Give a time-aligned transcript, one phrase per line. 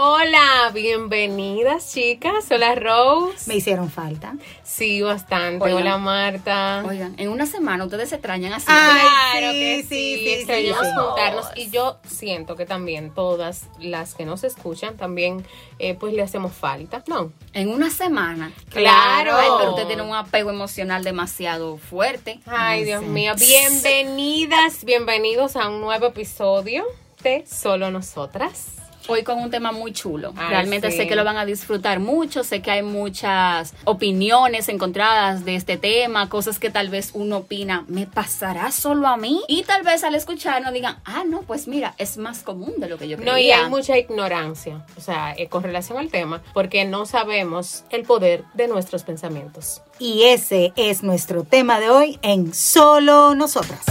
[0.00, 2.46] Hola, bienvenidas chicas.
[2.52, 3.48] Hola Rose.
[3.48, 4.34] Me hicieron falta.
[4.62, 5.72] Sí, bastante.
[5.72, 6.84] Hola Marta.
[6.86, 8.66] Oigan, en una semana ustedes se extrañan así.
[8.68, 9.00] Ay,
[9.40, 10.92] claro sí, que sí, sí, extrañamos sí.
[10.94, 15.44] juntarnos y yo siento que también todas las que nos escuchan también
[15.80, 17.32] eh, pues le hacemos falta, ¿no?
[17.52, 18.52] En una semana.
[18.70, 19.34] Claro.
[19.34, 22.38] Ay, pero usted tiene un apego emocional demasiado fuerte.
[22.46, 23.06] Ay, No Dios sé.
[23.08, 23.32] mío.
[23.36, 26.84] Bienvenidas, bienvenidos a un nuevo episodio
[27.24, 28.76] de Solo Nosotras.
[29.10, 30.34] Hoy con un tema muy chulo.
[30.36, 30.98] Ay, Realmente sí.
[30.98, 32.44] sé que lo van a disfrutar mucho.
[32.44, 37.86] Sé que hay muchas opiniones encontradas de este tema, cosas que tal vez uno opina,
[37.88, 39.40] ¿me pasará solo a mí?
[39.48, 42.98] Y tal vez al escucharnos digan, ah, no, pues mira, es más común de lo
[42.98, 43.32] que yo creía.
[43.32, 47.84] No, y hay mucha ignorancia, o sea, eh, con relación al tema, porque no sabemos
[47.88, 49.80] el poder de nuestros pensamientos.
[49.98, 53.86] Y ese es nuestro tema de hoy en Solo Nosotras.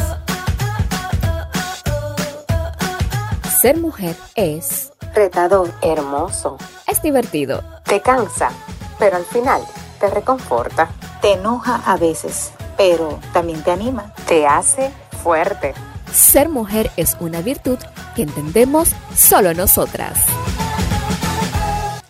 [3.59, 5.73] Ser mujer es, Retador.
[5.81, 6.57] hermoso.
[6.85, 7.63] es divertido.
[7.83, 8.51] Te cansa,
[8.99, 9.63] pero al final
[9.99, 10.89] te reconforta.
[11.21, 14.13] Te enoja a veces, pero también te anima.
[14.27, 14.91] Te hace
[15.23, 15.73] fuerte.
[16.13, 17.79] Ser mujer es una virtud
[18.15, 20.19] que entendemos solo nosotras.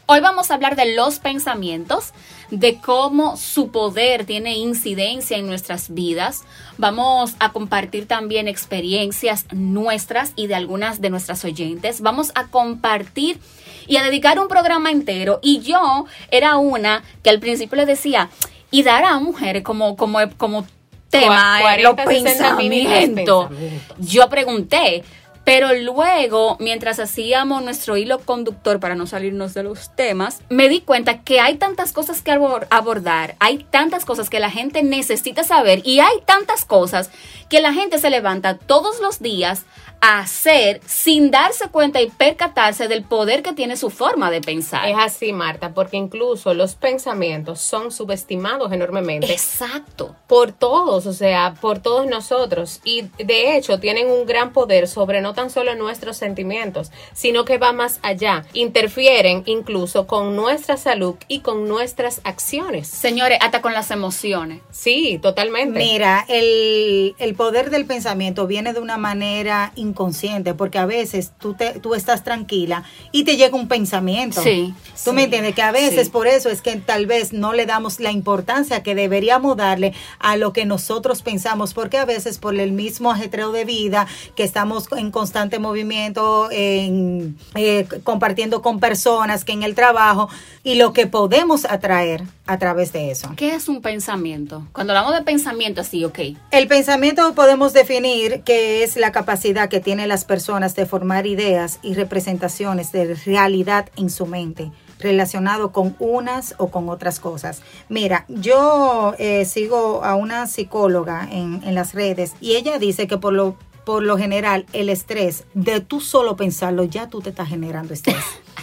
[0.10, 2.14] Hoy vamos a hablar de los pensamientos,
[2.50, 6.46] de cómo su poder tiene incidencia en nuestras vidas.
[6.78, 12.00] Vamos a compartir también experiencias nuestras y de algunas de nuestras oyentes.
[12.00, 13.40] Vamos a compartir
[13.86, 15.40] y a dedicar un programa entero.
[15.42, 18.30] Y yo era una que al principio le decía,
[18.72, 20.66] y dar a mujeres como, como, como
[21.10, 23.48] tema, Cua- eh, los 40, 60 mínimos pensamientos.
[23.50, 23.98] pensamientos.
[24.00, 25.04] Yo pregunté,
[25.48, 30.82] pero luego, mientras hacíamos nuestro hilo conductor para no salirnos de los temas, me di
[30.82, 35.46] cuenta que hay tantas cosas que abor- abordar, hay tantas cosas que la gente necesita
[35.46, 37.12] saber y hay tantas cosas
[37.48, 39.64] que la gente se levanta todos los días
[40.02, 44.88] hacer sin darse cuenta y percatarse del poder que tiene su forma de pensar.
[44.88, 49.32] Es así, Marta, porque incluso los pensamientos son subestimados enormemente.
[49.32, 50.16] Exacto.
[50.28, 52.82] por todos, o sea, por todos nosotros.
[52.84, 57.58] Y de hecho tienen un gran poder sobre no tan solo nuestros sentimientos, sino que
[57.58, 58.46] va más allá.
[58.54, 62.88] Interfieren incluso con nuestra salud y con nuestras acciones.
[62.88, 64.62] Señores, hasta con las emociones.
[64.72, 65.80] Sí, totalmente.
[65.80, 71.54] Mira, el, el poder del pensamiento viene de una manera inconsciente, porque a veces tú,
[71.54, 74.42] te, tú estás tranquila y te llega un pensamiento.
[74.42, 76.12] Sí, Tú sí, me entiendes que a veces sí.
[76.12, 80.38] por eso es que tal vez no le damos la importancia que deberíamos darle a
[80.38, 84.88] lo que nosotros pensamos, porque a veces por el mismo ajetreo de vida, que estamos
[84.96, 90.30] en constante movimiento, en, eh, compartiendo con personas, que en el trabajo,
[90.64, 93.32] y lo que podemos atraer a través de eso.
[93.36, 94.66] ¿Qué es un pensamiento?
[94.72, 96.20] Cuando hablamos de pensamiento, así, ok.
[96.52, 101.80] El pensamiento podemos definir que es la capacidad que tienen las personas de formar ideas
[101.82, 107.62] y representaciones de realidad en su mente relacionado con unas o con otras cosas.
[107.90, 113.18] Mira, yo eh, sigo a una psicóloga en, en las redes y ella dice que
[113.18, 113.56] por lo,
[113.86, 118.16] por lo general el estrés de tú solo pensarlo ya tú te estás generando estrés.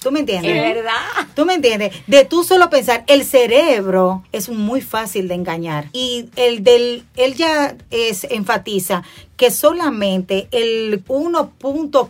[0.00, 0.54] ¿Tú me entiendes?
[0.54, 0.92] Es verdad.
[1.34, 1.92] ¿Tú me entiendes?
[2.06, 5.88] De tú solo pensar, el cerebro es muy fácil de engañar.
[5.92, 9.02] Y el del, él ya es, enfatiza
[9.38, 11.52] que solamente el 1.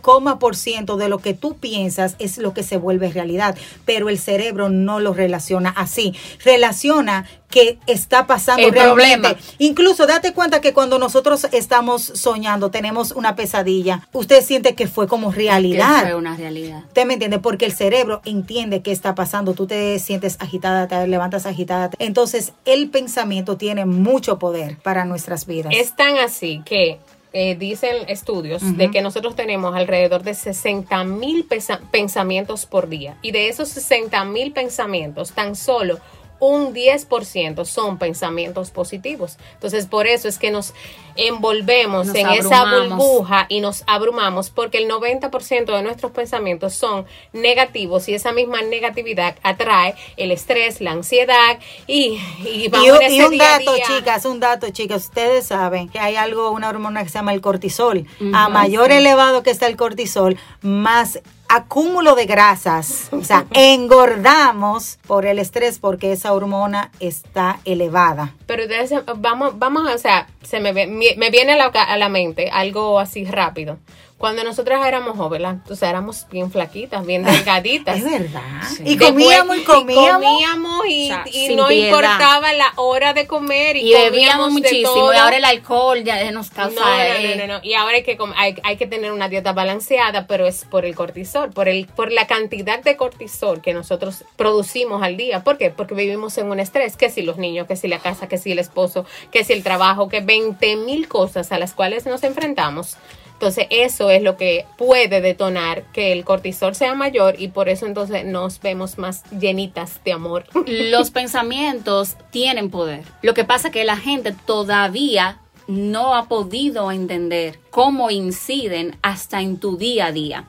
[0.01, 3.55] coma por ciento de lo que tú piensas es lo que se vuelve realidad.
[3.85, 6.15] Pero el cerebro no lo relaciona así.
[6.43, 9.29] Relaciona que está pasando El realmente.
[9.29, 9.55] problema.
[9.59, 15.07] Incluso date cuenta que cuando nosotros estamos soñando, tenemos una pesadilla, usted siente que fue
[15.07, 15.99] como realidad.
[16.01, 16.83] Que fue una realidad.
[16.87, 17.37] ¿Usted me entiende?
[17.37, 19.53] Porque el cerebro entiende qué está pasando.
[19.53, 21.91] Tú te sientes agitada, te levantas agitada.
[21.99, 25.73] Entonces, el pensamiento tiene mucho poder para nuestras vidas.
[25.75, 26.99] Es tan así que
[27.31, 31.47] eh, dicen estudios de que nosotros tenemos alrededor de 60 mil
[31.91, 33.17] pensamientos por día.
[33.21, 35.99] Y de esos 60 mil pensamientos, tan solo
[36.39, 39.37] un 10% son pensamientos positivos.
[39.53, 40.73] Entonces, por eso es que nos
[41.15, 47.05] envolvemos Nos en esa burbuja y nos abrumamos porque el 90% de nuestros pensamientos son
[47.33, 53.01] negativos y esa misma negatividad atrae el estrés, la ansiedad y, y vamos Y un,
[53.01, 53.85] en y un día dato, día.
[53.85, 55.05] chicas, un dato, chicas.
[55.05, 58.05] Ustedes saben que hay algo, una hormona que se llama el cortisol.
[58.33, 58.97] a mayor sí.
[58.97, 63.09] elevado que está el cortisol, más acúmulo de grasas.
[63.11, 68.33] O sea, engordamos por el estrés porque esa hormona está elevada.
[68.45, 71.97] Pero ustedes se- vamos, vamos, o sea, se me, ve- me viene a la, a
[71.97, 73.77] la mente algo así rápido.
[74.19, 77.95] Cuando nosotras éramos jóvenes, o sea, éramos bien flaquitas, bien delgaditas.
[77.99, 78.41] Es verdad.
[78.67, 78.83] Sí.
[78.85, 80.21] Y comíamos y comíamos.
[80.21, 81.87] comíamos y, O sea, y no piedad.
[81.87, 84.91] importaba la hora de comer y, bebíamos comíamos muchísimo.
[84.93, 85.13] todo.
[85.13, 86.81] Y ahora el alcohol ya nos no, causa.
[86.81, 87.59] no, eh, no, no, no.
[87.63, 90.95] Y ahora hay que, hay, hay que tener una dieta balanceada, pero es por el
[90.95, 95.45] cortisol, por el por la cantidad de cortisol que nosotros producimos al día.
[95.45, 95.69] ¿Por qué?
[95.69, 98.51] Porque vivimos en un estrés, que si los niños, que si la casa, que si
[98.51, 102.97] el esposo, que si el trabajo, que 20 mil cosas a las cuales nos enfrentamos.
[103.39, 107.85] Entonces eso es lo que puede detonar que el cortisol sea mayor y por eso
[107.85, 110.43] entonces nos vemos más llenitas de amor.
[110.67, 113.05] los pensamientos tienen poder.
[113.21, 119.39] Lo que pasa es que la gente todavía no ha podido entender cómo inciden hasta
[119.39, 120.43] en tu día a día.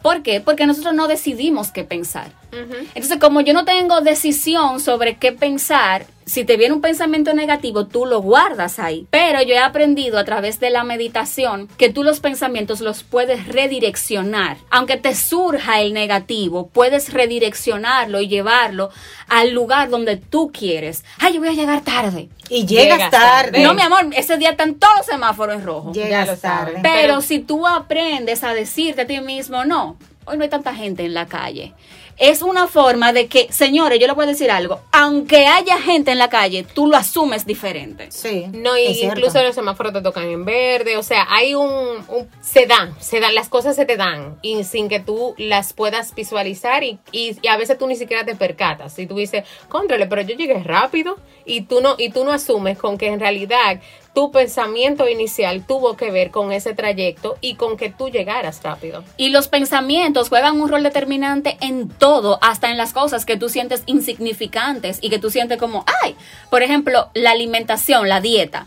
[0.00, 0.40] ¿Por qué?
[0.40, 2.39] Porque nosotros no decidimos qué pensar.
[2.52, 7.86] Entonces, como yo no tengo decisión sobre qué pensar, si te viene un pensamiento negativo,
[7.86, 9.06] tú lo guardas ahí.
[9.10, 13.48] Pero yo he aprendido a través de la meditación que tú los pensamientos los puedes
[13.48, 14.56] redireccionar.
[14.70, 18.90] Aunque te surja el negativo, puedes redireccionarlo y llevarlo
[19.28, 21.04] al lugar donde tú quieres.
[21.18, 22.28] Ay, yo voy a llegar tarde.
[22.48, 23.50] Y llegas, Llegas tarde.
[23.52, 23.62] tarde.
[23.62, 25.92] No, mi amor, ese día están todos los semáforos en rojo.
[25.92, 26.78] Llegas tarde.
[26.82, 30.74] Pero, Pero- si tú aprendes a decirte a ti mismo, no, hoy no hay tanta
[30.74, 31.74] gente en la calle.
[32.20, 36.10] Es una forma de que, señores, yo les voy a decir algo, aunque haya gente
[36.12, 38.10] en la calle, tú lo asumes diferente.
[38.12, 38.44] Sí.
[38.52, 39.18] No, y es cierto.
[39.18, 41.66] incluso los semáforos te tocan en verde, o sea, hay un,
[42.08, 45.72] un- se dan, se dan, las cosas se te dan y sin que tú las
[45.72, 49.44] puedas visualizar y, y, y a veces tú ni siquiera te percatas y tú dices,
[49.70, 53.18] contrale, pero yo llegué rápido y tú no y tú no asumes con que en
[53.18, 53.80] realidad
[54.14, 59.04] tu pensamiento inicial tuvo que ver con ese trayecto y con que tú llegaras rápido.
[59.16, 63.48] Y los pensamientos juegan un rol determinante en todo, hasta en las cosas que tú
[63.48, 66.16] sientes insignificantes y que tú sientes como, ay,
[66.50, 68.66] por ejemplo, la alimentación, la dieta.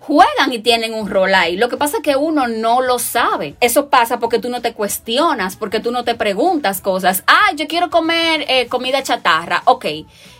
[0.00, 1.56] Juegan y tienen un rol ahí.
[1.56, 3.56] Lo que pasa es que uno no lo sabe.
[3.60, 7.22] Eso pasa porque tú no te cuestionas, porque tú no te preguntas cosas.
[7.26, 9.62] Ah, yo quiero comer eh, comida chatarra.
[9.66, 9.84] Ok.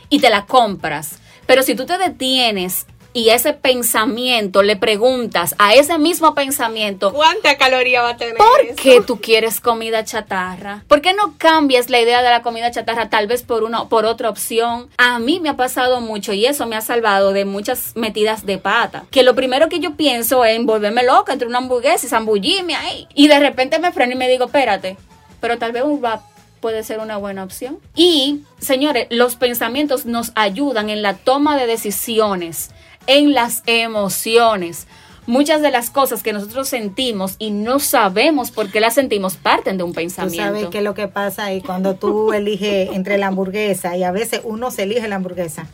[0.09, 1.19] Y te la compras.
[1.47, 7.57] Pero si tú te detienes y ese pensamiento le preguntas a ese mismo pensamiento, ¿Cuánta
[7.57, 8.37] caloría va a tener?
[8.37, 8.77] ¿Por eso?
[8.81, 10.85] qué tú quieres comida chatarra?
[10.89, 14.07] ¿Por qué no cambias la idea de la comida chatarra tal vez por una por
[14.07, 14.89] otra opción?
[14.97, 18.59] A mí me ha pasado mucho y eso me ha salvado de muchas metidas de
[18.59, 19.05] pata.
[19.11, 23.09] Que lo primero que yo pienso es volverme loca entre una hamburguesa y zambullirme ahí.
[23.15, 24.97] Y de repente me freno y me digo, espérate,
[25.41, 26.23] pero tal vez un wrap
[26.61, 27.79] puede ser una buena opción.
[27.95, 32.71] Y, señores, los pensamientos nos ayudan en la toma de decisiones,
[33.19, 34.87] en las emociones.
[35.27, 39.77] Muchas de las cosas que nosotros sentimos y no sabemos por qué las sentimos parten
[39.79, 40.43] de un Tú pensamiento.
[40.45, 44.11] sabes qué es lo que pasa ahí cuando tú eliges entre la hamburguesa y a
[44.11, 45.67] veces uno se elige la hamburguesa.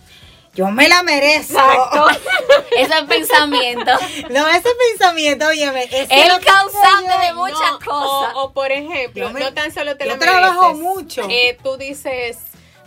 [0.55, 1.59] Yo me la merezco.
[2.79, 3.91] Ese pensamiento
[4.31, 8.35] No, ese pensamiento, óyeme, es El que causante yo- de muchas No, cosas.
[8.35, 11.27] O, o, por ejemplo, Yo me- no tan solo te yo lo trabajo mereces, mucho.
[11.31, 12.39] eh, tú dices,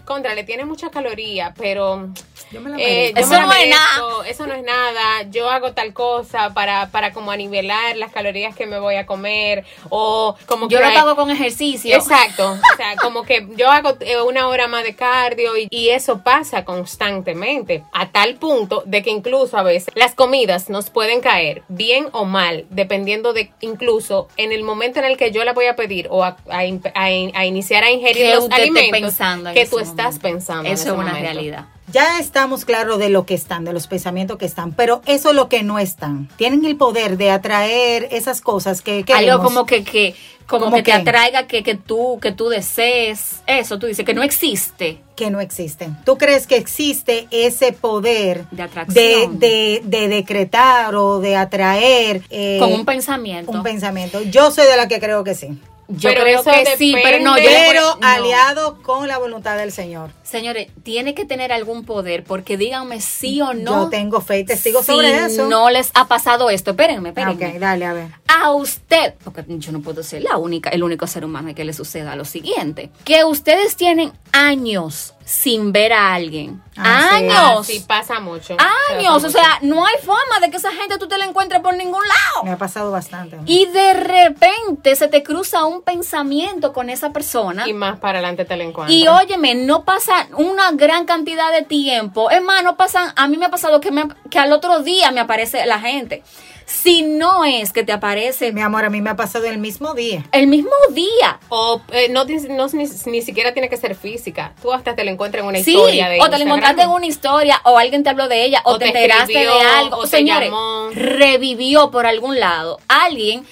[0.05, 2.09] contra, le tiene mucha caloría, pero
[2.51, 5.23] Yo me la eh, yo Eso me la no es merezco, Eso no es nada.
[5.29, 9.65] Yo hago tal cosa para, para como anivelar las calorías que me voy a comer
[9.89, 11.95] o como yo que lo hay- hago con ejercicio.
[11.95, 15.89] Exacto, o sea, como que yo hago eh, una hora más de cardio y, y
[15.89, 21.21] eso pasa constantemente, a tal punto de que incluso a veces las comidas nos pueden
[21.21, 25.53] caer bien o mal, dependiendo de incluso en el momento en el que yo la
[25.53, 29.15] voy a pedir o a, a in- a in- a iniciar a ingerir los alimentos
[29.53, 30.65] que tú estás pensando.
[30.67, 31.19] en Eso ese es una momento.
[31.21, 31.65] realidad.
[31.91, 35.35] Ya estamos claros de lo que están, de los pensamientos que están, pero eso es
[35.35, 36.29] lo que no están.
[36.37, 39.31] Tienen el poder de atraer esas cosas que queremos.
[39.31, 40.15] Algo como que, que
[40.45, 43.41] como ¿Cómo que te atraiga, que, que tú, que tú desees.
[43.45, 44.99] Eso, tú dices que no existe.
[45.15, 45.95] que no existen.
[46.05, 49.37] ¿Tú crees que existe ese poder De atracción.
[49.39, 53.51] de, de- de decretar o de atraer eh, con un pensamiento.
[53.51, 54.21] un pensamiento?
[54.23, 55.49] Yo soy de la que creo que sí.
[55.91, 58.07] Yo Pero creo eso que sí, pero no, yo Pero voy- no.
[58.07, 60.11] aliado con la voluntad del Señor.
[60.23, 63.85] Señores, tiene que tener algún poder, porque díganme sí o no.
[63.85, 65.47] Yo tengo fe y testigo si sobre eso.
[65.47, 66.71] no les ha pasado esto.
[66.71, 67.47] Espérenme, Ah, espérenme.
[67.55, 68.07] ok, dale, a ver.
[68.27, 71.73] a usted, porque yo no puedo ser la única, el único ser humano que le
[71.73, 76.59] suceda lo siguiente, que ustedes tienen años sin ver a alguien.
[76.75, 77.27] Ah, sí.
[77.29, 77.67] Ah, años.
[77.67, 78.57] sí, pasa mucho.
[78.89, 79.13] años.
[79.21, 81.75] Pasa O sea, no hay forma de que esa gente tú te la encuentres por
[81.75, 82.43] ningún lado.
[82.45, 83.37] Me ha pasado bastante.
[83.45, 87.67] Y de repente se te cruza un pensamiento con esa persona.
[87.67, 88.91] y más para adelante te la encuentras.
[88.97, 92.31] Y óyeme, no pasa una gran cantidad de tiempo.
[92.31, 95.11] Es más, no pasan, a mí me ha pasado que, me- que al otro día
[95.11, 96.23] me aparece la gente.
[96.71, 99.95] Si no es que te aparece Mi amor, a mí me ha pasado el mismo
[99.95, 100.23] día.
[100.31, 101.39] el mismo día.
[101.49, 104.53] O eh, no, no ni, ni siquiera tiene que ser física.
[104.61, 106.89] Tú hasta te la encuentras en una Sí, historia de o te la encontraste en
[106.89, 109.97] una historia, o alguien te habló de ella, o, O te, te enteraste de algo.
[109.97, 110.89] o Señores, llamó.
[110.93, 112.79] revivió por algún lado.
[112.87, 113.45] Alguien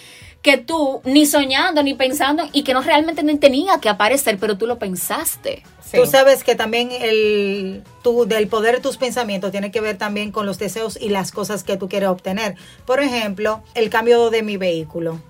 [0.43, 4.57] que tú ni soñando ni pensando y que no realmente no tenía que aparecer, pero
[4.57, 5.63] tú lo pensaste.
[5.89, 5.98] Sí.
[5.98, 10.32] Tú sabes que también el tu, del poder de tus pensamientos tiene que ver también
[10.32, 12.56] con los deseos y las cosas que tú quieres obtener.
[12.86, 15.22] Por ejemplo, el cambio de mi vehículo.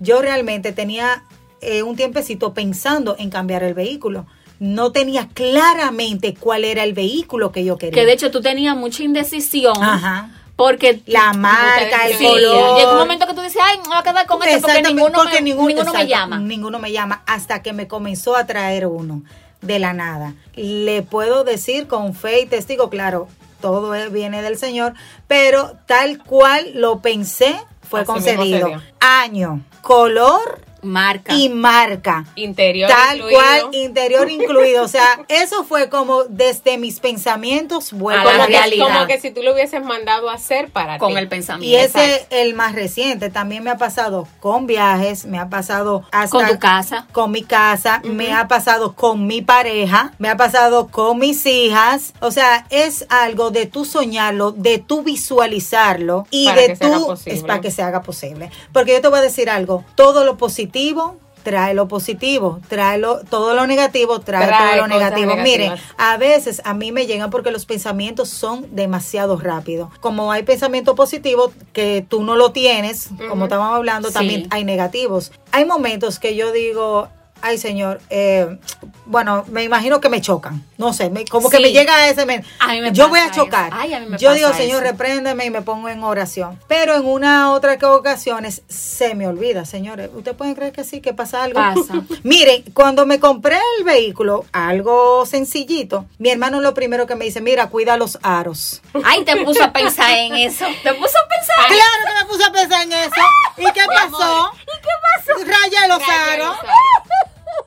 [0.00, 1.24] Yo realmente tenía
[1.60, 4.26] eh, un tiempecito pensando en cambiar el vehículo.
[4.58, 7.94] No tenía claramente cuál era el vehículo que yo quería.
[8.00, 9.76] Que de hecho tú tenías mucha indecisión.
[9.82, 10.30] Ajá.
[10.56, 12.78] Porque La marca, el Sí, color.
[12.78, 15.12] llega un momento que tú dices, ay, me voy a quedar con este porque ninguno,
[15.12, 16.38] porque me, ninguno, ninguno me llama.
[16.38, 19.22] Ninguno me llama hasta que me comenzó a traer uno
[19.66, 20.34] de la nada.
[20.54, 23.28] Le puedo decir con fe y testigo, claro,
[23.60, 24.94] todo viene del Señor,
[25.26, 28.70] pero tal cual lo pensé, fue Así concedido.
[29.00, 31.34] Año, color Marca.
[31.34, 32.24] y marca.
[32.36, 33.40] Interior Tal incluido.
[33.40, 34.84] cual, interior incluido.
[34.84, 38.86] O sea, eso fue como desde mis pensamientos vuelvo A la la como, que, realidad.
[38.86, 41.18] como que si tú lo hubieses mandado a hacer para con ti.
[41.18, 41.66] el pensamiento.
[41.66, 43.30] Y ese es el más reciente.
[43.30, 47.06] También me ha pasado con viajes, me ha pasado hasta Con tu casa.
[47.12, 52.12] con mi casa, me ha pasado con mi pareja, me ha pasado con mis hijas.
[52.20, 57.42] O sea, es algo de tú soñarlo, de tú visualizarlo y Para de tú es
[57.42, 58.50] para que se haga posible.
[58.72, 60.75] Porque yo te voy a decir algo, todo lo positivo
[61.42, 65.36] trae lo positivo, trae lo, todo lo negativo, trae, Trae todo lo negativo.
[65.36, 69.90] Miren, a veces a mí me llegan porque los pensamientos son demasiado rápidos.
[70.00, 74.14] Como hay pensamientos positivos que tú no lo tienes, como estábamos hablando, Sí.
[74.14, 75.30] también hay negativos.
[75.52, 77.08] Hay momentos que yo digo,
[77.42, 78.58] ay señor, eh,
[79.06, 80.64] bueno, me imagino que me chocan.
[80.78, 82.22] No sé, me- como que me llega ese
[82.58, 83.68] A mí me Yo voy a chocar.
[83.68, 83.76] eso.
[83.80, 84.92] Ay, a mí me yo digo, señor, eso.
[84.92, 86.58] repréndeme y me pongo en oración.
[86.68, 90.10] Pero en una otra que ocasiones se me olvida, señores.
[90.14, 91.60] ¿Usted pueden creer que sí, que pasa algo?
[91.60, 92.02] Pasa.
[92.24, 97.40] Miren, cuando me compré el vehículo, algo sencillito, mi hermano lo primero que me dice,
[97.40, 98.82] mira, cuida los aros.
[99.04, 100.64] Ay, te puso a pensar en eso.
[100.82, 101.66] Te puso a pensar.
[101.68, 103.10] Claro que me puse a pensar en eso.
[103.56, 104.50] ¿Y qué pasó?
[104.62, 105.38] ¿Y qué pasó?
[105.38, 106.56] Los Rayé los aros.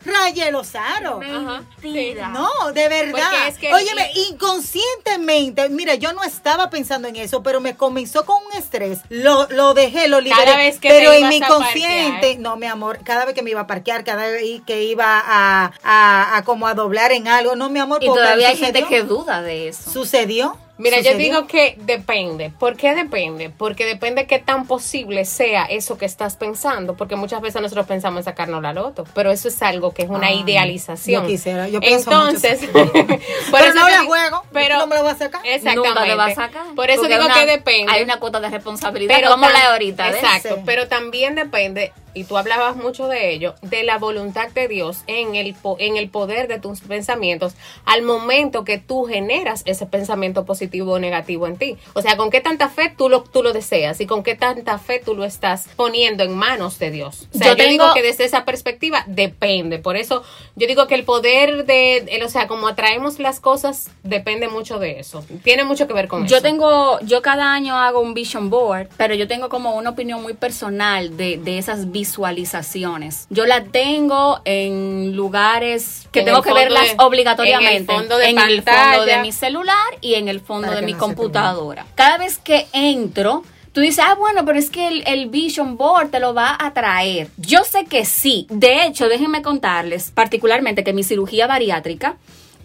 [0.05, 1.19] Rayé los aros.
[1.19, 2.29] Mentira.
[2.29, 3.47] No, de verdad.
[3.47, 8.37] Es que- Óyeme, inconscientemente, mira, yo no estaba pensando en eso, pero me comenzó con
[8.45, 8.99] un estrés.
[9.09, 10.43] Lo, lo dejé, lo liberé.
[10.45, 13.61] Cada vez que pero en mi consciente, no, mi amor, cada vez que me iba
[13.61, 17.69] a parquear, cada vez que iba a, a, a como a doblar en algo, no,
[17.69, 18.89] mi amor, Y porque todavía hay gente sucedió.
[18.89, 19.91] que duda de eso.
[19.91, 20.57] Sucedió.
[20.79, 22.51] Mira, yo digo que depende.
[22.57, 23.49] ¿Por qué depende?
[23.49, 26.95] Porque depende qué tan posible sea eso que estás pensando.
[26.95, 30.09] Porque muchas veces nosotros pensamos en sacarnos la loto, pero eso es algo que es
[30.09, 31.21] una Ah, idealización.
[31.23, 34.43] yo quisiera, yo pienso mucho Entonces, Pero eso no la juego,
[34.79, 35.41] no me lo voy a sacar.
[35.45, 35.75] Exactamente.
[35.89, 36.63] Nunca a sacar.
[36.75, 37.91] Por eso Porque digo una- que depende.
[37.91, 39.15] Hay una cuota de responsabilidad.
[39.15, 40.07] Pero vamos a hablar ahorita.
[40.07, 40.15] ¿ves?
[40.23, 40.61] Exacto, Sí.
[40.65, 45.35] pero también depende, y tú hablabas mucho de ello, de la voluntad de Dios en
[45.35, 47.53] el, en el poder de tus pensamientos
[47.85, 51.77] al momento que tú generas ese pensamiento positivo o negativo en ti.
[51.93, 54.77] O sea, con qué tanta fe tú lo, tú lo deseas y con qué tanta
[54.79, 57.27] fe tú lo estás poniendo en manos de Dios.
[57.33, 59.79] O sea, Yo yo, digo que desde esa perspectiva depende.
[59.79, 60.23] Por eso
[60.55, 64.79] yo digo que el poder de, el- o sea, como atraemos las cosas, depende mucho
[64.79, 65.23] de eso.
[65.43, 66.35] Tiene mucho que ver con eso.
[66.35, 70.21] Yo tengo, yo cada año hago un vision board, pero yo tengo como una opinión
[70.21, 73.27] muy personal de, de esas visualizaciones.
[73.29, 77.73] Yo la tengo en lugares que En tengo que verlas de- obligatoriamente.
[77.75, 78.97] en el fondo de en el pantalla.
[78.97, 81.85] fondo de mi celular y en el fondo Para de mi no computadora.
[81.95, 86.09] Cada vez que entro, Tú dices, ah, bueno, pero es que el, el Vision Board
[86.09, 87.29] te lo va a traer.
[87.37, 88.47] Yo sé que sí.
[88.49, 92.17] De hecho, déjenme contarles particularmente que mi cirugía bariátrica,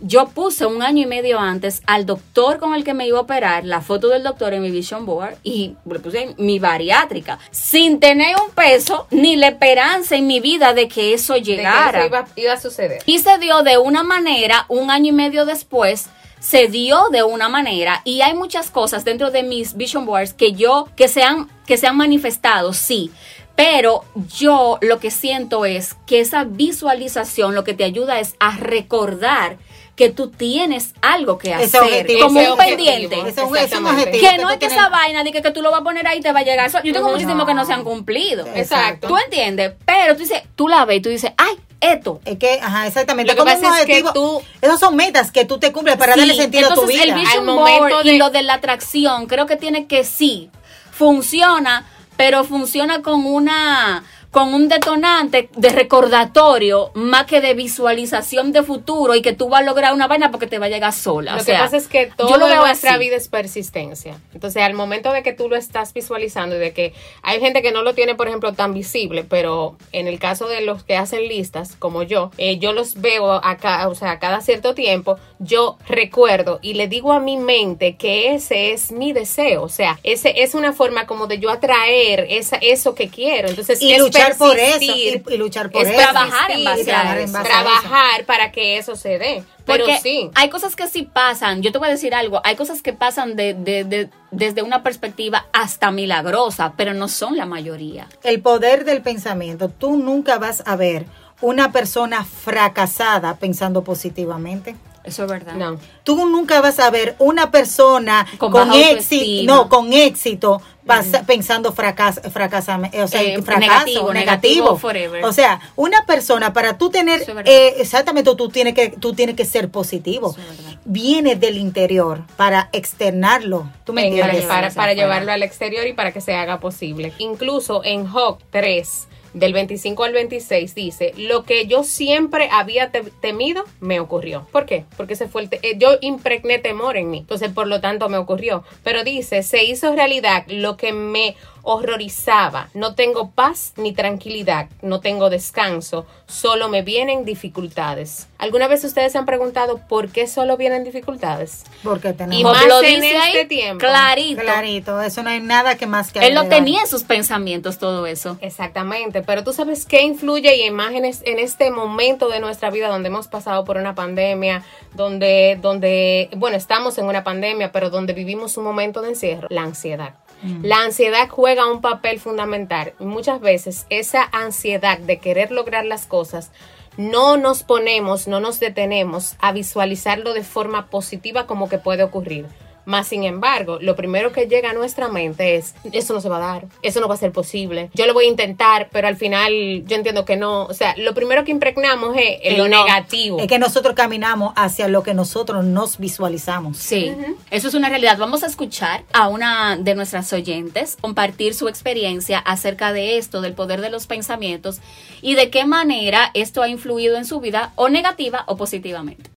[0.06, 3.22] yo puse un año y medio antes al doctor con el que me iba a
[3.22, 8.00] operar la foto del doctor en mi Vision Board y le puse mi bariátrica, sin
[8.00, 12.00] tener un peso ni la esperanza en mi vida de que eso de que llegara.
[12.00, 13.02] eso iba, iba a suceder.
[13.06, 17.48] Y se dio de una manera, un año y medio después, se dio de una
[17.48, 21.48] manera y hay muchas cosas dentro de mis vision boards que yo, que se han,
[21.66, 23.10] que se han manifestado, sí.
[23.56, 24.04] Pero
[24.36, 29.56] yo lo que siento es que esa visualización lo que te ayuda es a recordar
[29.96, 32.76] que tú tienes algo que Ese hacer, objetivo, como ese un objetivo.
[32.86, 33.16] pendiente.
[33.20, 33.90] Ese es un- objetivo
[34.30, 36.06] Que no es que tienes- esa vaina de que, que tú lo vas a poner
[36.08, 36.66] ahí y te va a llegar.
[36.66, 37.14] Eso- Yo tengo Ujú.
[37.16, 38.44] muchísimos que no se han cumplido.
[38.54, 39.06] Exacto.
[39.08, 39.74] ¿Tú entiendes?
[39.86, 42.20] Pero tú dices, tú la ves y tú dices, ay, esto.
[42.24, 43.30] Es que, ajá, exactamente.
[43.32, 44.12] Lo que como pasa es que objetivo.
[44.12, 47.04] tú- Esas son metas que tú te cumples para Sí, darle sentido a tu vida.
[47.04, 50.02] el vision Al momento board de- y lo de la atracción creo que tiene que
[50.04, 50.50] sí
[50.90, 51.86] funciona
[52.16, 59.14] pero funciona con una con un detonante de recordatorio más que de visualización de futuro
[59.14, 61.36] y que tú vas a lograr una vaina porque te va a llegar sola.
[61.36, 62.98] Lo o que pasa es que todo lo veo nuestra así.
[62.98, 64.18] vida es persistencia.
[64.32, 67.70] Entonces, al momento de que tú lo estás visualizando y de que hay gente que
[67.70, 71.28] no lo tiene, por ejemplo, tan visible, pero en el caso de los que hacen
[71.28, 76.58] listas, como yo, eh, yo los veo acá, o sea, cada cierto tiempo, yo recuerdo
[76.60, 79.62] y le digo a mi mente que ese es mi deseo.
[79.62, 83.48] O sea, ese es una forma como de yo atraer esa, eso que quiero.
[83.48, 85.98] Entonces, Y ¿qué luchar luchar por eso y, y luchar por es eso.
[85.98, 87.32] trabajar en base a trabajar en eso.
[87.32, 87.62] base a eso.
[87.64, 89.44] trabajar para que eso se dé.
[89.64, 90.30] Pero Porque sí.
[90.34, 91.62] hay cosas que sí pasan.
[91.62, 92.40] Yo te voy a decir algo.
[92.44, 97.36] Hay cosas que pasan de, de- de- desde una perspectiva hasta milagrosa, pero no son
[97.36, 98.06] la mayoría.
[98.22, 99.68] El poder del pensamiento.
[99.70, 101.06] Tú nunca vas a ver
[101.40, 104.76] una persona fracasada pensando positivamente.
[105.04, 105.54] Eso es verdad.
[105.54, 105.78] No.
[106.02, 112.20] Tú nunca vas a ver una persona Con éxito, no, con éxito pasa- pensando fracas,
[112.32, 115.24] fracasa- o sea, Eh, fracaso, negativo, negativo, negativo forever.
[115.24, 119.36] O sea, una persona para tú tener es eh, exactamente tú tienes que tú tienes
[119.36, 120.30] que ser positivo.
[120.30, 120.78] Eso es.
[120.86, 123.70] Viene del interior para externarlo.
[123.84, 124.44] ¿Tú me entiendes?
[124.46, 127.12] para, para llevarlo al exterior y para que se haga posible.
[127.18, 133.02] Incluso en Job 3, del 25 al 26, dice, lo que yo siempre había te-
[133.20, 134.46] temido, me ocurrió.
[134.52, 134.84] ¿Por qué?
[134.96, 138.16] Porque se fue el eh, yo impregné temor en mí, entonces por lo tanto me
[138.16, 138.64] ocurrió.
[138.82, 142.68] Pero dice, se hizo realidad lo que me horrorizaba.
[142.74, 148.28] No tengo paz ni tranquilidad, no tengo descanso, solo me vienen dificultades.
[148.38, 151.64] ¿Alguna vez ustedes se han preguntado por qué solo vienen dificultades?
[151.82, 153.78] Porque tenemos Y más lo en este ahí, tiempo.
[153.78, 154.42] clarito.
[154.42, 158.06] clarito, eso no hay nada que más que Él lo tenía en sus pensamientos, todo
[158.06, 158.36] eso.
[158.40, 163.08] Exactamente, pero tú sabes qué influye y imágenes en este momento de nuestra vida donde
[163.08, 164.62] hemos pasado por una pandemia,
[164.94, 169.62] donde, donde, bueno, estamos en una pandemia, pero donde vivimos un momento de encierro, la
[169.62, 170.14] ansiedad.
[170.62, 172.92] La ansiedad juega un papel fundamental.
[172.98, 176.50] Muchas veces esa ansiedad de querer lograr las cosas
[176.96, 182.46] no nos ponemos, no nos detenemos a visualizarlo de forma positiva como que puede ocurrir.
[182.84, 186.36] Más sin embargo, lo primero que llega a nuestra mente es, eso no se va
[186.36, 189.16] a dar, eso no va a ser posible, yo lo voy a intentar, pero al
[189.16, 190.64] final yo entiendo que no.
[190.64, 192.84] O sea, lo primero que impregnamos es El lo no.
[192.84, 193.38] negativo.
[193.38, 196.76] Es que nosotros caminamos hacia lo que nosotros nos visualizamos.
[196.76, 197.12] Sí,
[197.50, 198.18] eso es una realidad.
[198.18, 203.54] Vamos a escuchar a una de nuestras oyentes compartir su experiencia acerca de esto, del
[203.54, 204.80] poder de los pensamientos
[205.22, 209.30] y de qué manera esto ha influido en su vida o negativa o positivamente.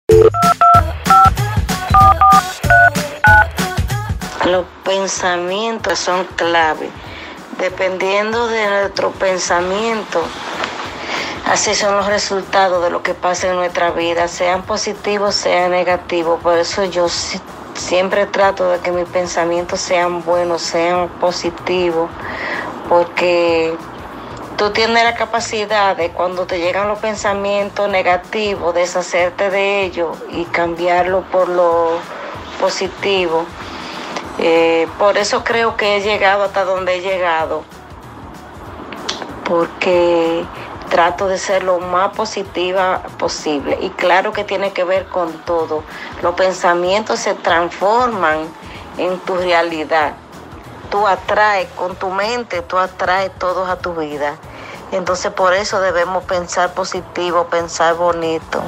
[4.48, 6.89] Los pensamientos son clave.
[7.60, 10.22] Dependiendo de nuestro pensamiento,
[11.51, 16.39] así son los resultados de lo que pasa en nuestra vida, sean positivos, sean negativos.
[16.42, 17.42] Por eso yo si-
[17.74, 22.10] siempre trato de que mis pensamientos sean buenos, sean positivos,
[22.88, 23.76] porque
[24.56, 30.45] tú tienes la capacidad de cuando te llegan los pensamientos negativos, deshacerte de ellos y
[30.45, 32.00] cambiarlo por lo
[32.62, 33.45] positivo.
[34.39, 37.63] Eh, por eso creo que he llegado hasta donde he llegado,
[39.43, 40.45] porque
[40.89, 43.78] trato de ser lo más positiva posible.
[43.82, 45.84] Y claro que tiene que ver con todo.
[46.21, 48.47] Los pensamientos se transforman
[48.97, 50.13] en tu realidad.
[50.89, 54.38] Tú atraes con tu mente, tú atraes todos a tu vida.
[54.91, 58.62] Entonces por eso debemos pensar positivo, pensar bonito.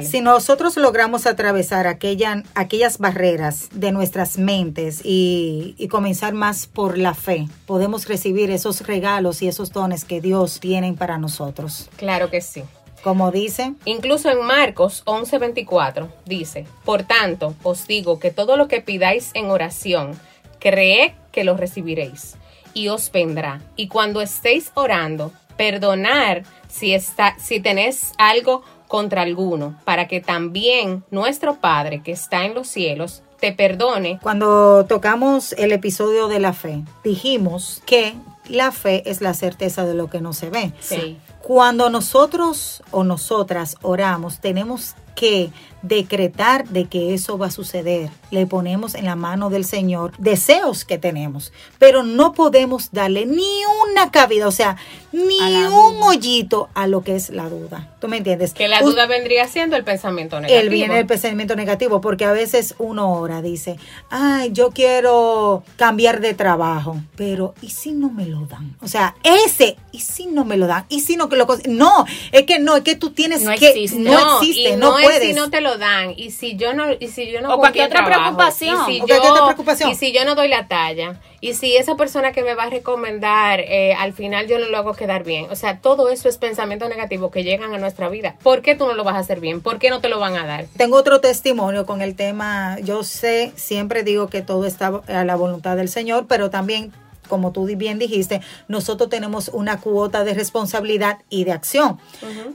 [0.00, 6.98] Si nosotros logramos atravesar aquella, aquellas barreras de nuestras mentes y, y comenzar más por
[6.98, 11.88] la fe, podemos recibir esos regalos y esos dones que Dios tiene para nosotros.
[11.96, 12.62] Claro que sí.
[13.02, 18.80] Como dice, Incluso en Marcos 11:24 dice, por tanto, os digo que todo lo que
[18.80, 20.18] pidáis en oración,
[20.58, 22.36] creed que lo recibiréis
[22.74, 23.60] y os vendrá.
[23.76, 31.04] Y cuando estéis orando, perdonar si, está, si tenéis algo contra alguno, para que también
[31.10, 34.18] nuestro Padre que está en los cielos te perdone.
[34.20, 38.14] cuando tocamos el episodio de la fe, dijimos que
[38.48, 40.72] la fe es la certeza de lo que no se ve.
[40.80, 41.18] Sí.
[41.42, 45.50] Cuando nosotros o nosotras oramos, tenemos que
[45.82, 48.10] decretar de que eso va a suceder.
[48.30, 53.48] Le ponemos en la mano del Señor deseos que tenemos, pero no podemos darle ni
[53.90, 54.76] una cabida, o sea,
[55.12, 57.94] ni un hoyito a lo que es la duda.
[58.00, 58.52] ¿Tú me entiendes?
[58.54, 60.60] Que la U- duda vendría siendo el pensamiento negativo.
[60.60, 63.78] él viene el pensamiento negativo porque a veces uno ora, dice,
[64.10, 68.76] ay, yo quiero cambiar de trabajo, pero ¿y si no me lo dan?
[68.82, 70.84] O sea, ese, ¿y si no me lo dan?
[70.88, 73.68] ¿Y si no que lo No, es que no, es que tú tienes No que
[73.70, 73.98] existe.
[73.98, 75.22] no, existe, no, no, puedes.
[75.22, 77.58] es si no te lo dan y si yo no y si yo no O
[77.58, 78.90] cualquier otra trabajo, preocupación.
[78.90, 79.90] y si yo- otra preocupación.
[79.90, 82.70] y si yo no doy la talla y si esa persona que me va a
[82.70, 86.38] recomendar eh, al final yo no lo hago quedar bien o sea todo eso es
[86.38, 89.40] pensamiento negativo que llegan a nuestra vida ¿por qué tú no lo vas a hacer
[89.40, 89.60] bien?
[89.60, 90.64] ¿por qué no te lo van a dar?
[90.76, 95.36] Tengo otro testimonio con el tema, yo sé, siempre digo que todo está a la
[95.36, 96.92] voluntad del Señor, pero también,
[97.28, 101.98] como tú bien dijiste, nosotros tenemos una cuota de responsabilidad y de acción.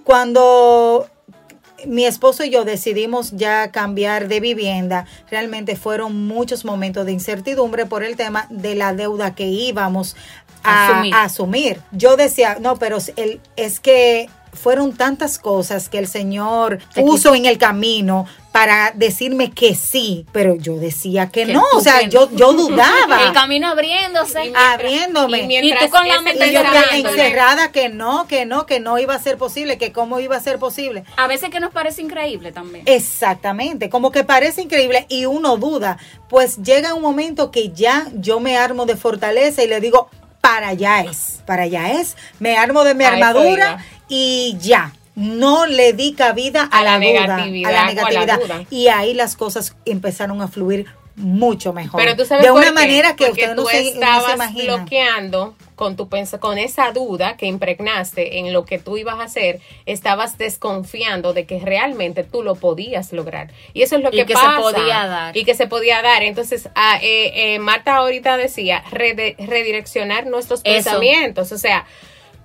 [0.03, 1.07] Cuando
[1.87, 7.85] mi esposo y yo decidimos ya cambiar de vivienda, realmente fueron muchos momentos de incertidumbre
[7.85, 10.15] por el tema de la deuda que íbamos
[10.63, 11.13] a Asumir.
[11.13, 11.81] a asumir.
[11.91, 17.45] Yo decía, no, pero el, es que fueron tantas cosas que el Señor puso en
[17.45, 22.29] el camino para decirme que sí, pero yo decía que Que no, o sea, yo,
[22.35, 24.39] yo El dudaba, camino abriéndose.
[24.41, 25.39] Y mientras- abriéndome.
[25.39, 26.61] y mientras Y tú con la mente Y yo
[26.91, 30.39] encerrada que no, que no, que no iba a ser posible, que cómo iba a
[30.39, 31.03] ser posible.
[31.17, 32.83] A veces que nos parece increíble también.
[32.87, 35.97] Exactamente, como que parece increíble y uno duda,
[36.29, 40.09] pues llega un momento que ya yo me armo de fortaleza y le digo,
[40.43, 43.77] para allá es, para allá es, me armo de mi armadura
[44.09, 44.91] y ya.
[45.15, 48.39] No le di cabida a, A la la, duda, a la o a la negatividad.
[48.41, 48.65] duda.
[48.69, 52.01] Y ahí las cosas empezaron a fluir mucho mejor.
[52.01, 52.71] Pero tú sabes de una qué?
[52.71, 54.75] manera que Porque usted no tú se, no se estabas imagina.
[54.77, 56.07] bloqueando con tu
[56.39, 61.45] con esa duda que impregnaste en lo que tú ibas a hacer, estabas desconfiando de
[61.45, 63.49] que realmente tú lo podías lograr.
[63.73, 65.35] Y eso es lo Y que, que se podía dar.
[65.37, 66.23] Y que se podía dar.
[66.23, 70.73] Entonces, ah, eh, eh, Marta ahorita decía rede- redireccionar nuestros Eso.
[70.91, 71.51] pensamientos.
[71.51, 71.85] O sea,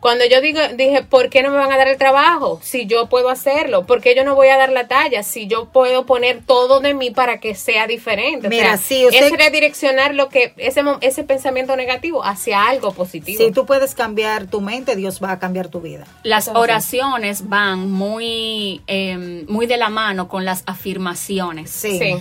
[0.00, 2.60] cuando yo digo, dije, ¿por qué no me van a dar el trabajo?
[2.62, 5.22] Si yo puedo hacerlo, ¿por qué yo no voy a dar la talla?
[5.24, 8.46] Si yo puedo poner todo de mí para que sea diferente.
[8.46, 12.66] O Mira, sea, sí, usted- es redireccionar lo que, ese, mo- ese pensamiento negativo hacia
[12.68, 13.42] algo positivo.
[13.44, 16.06] Si tú puedes cambiar tu mente, Dios va a cambiar tu vida.
[16.22, 21.70] Las oraciones van muy, eh, muy de la mano con las afirmaciones.
[21.70, 21.98] Sí.
[21.98, 22.14] Sí.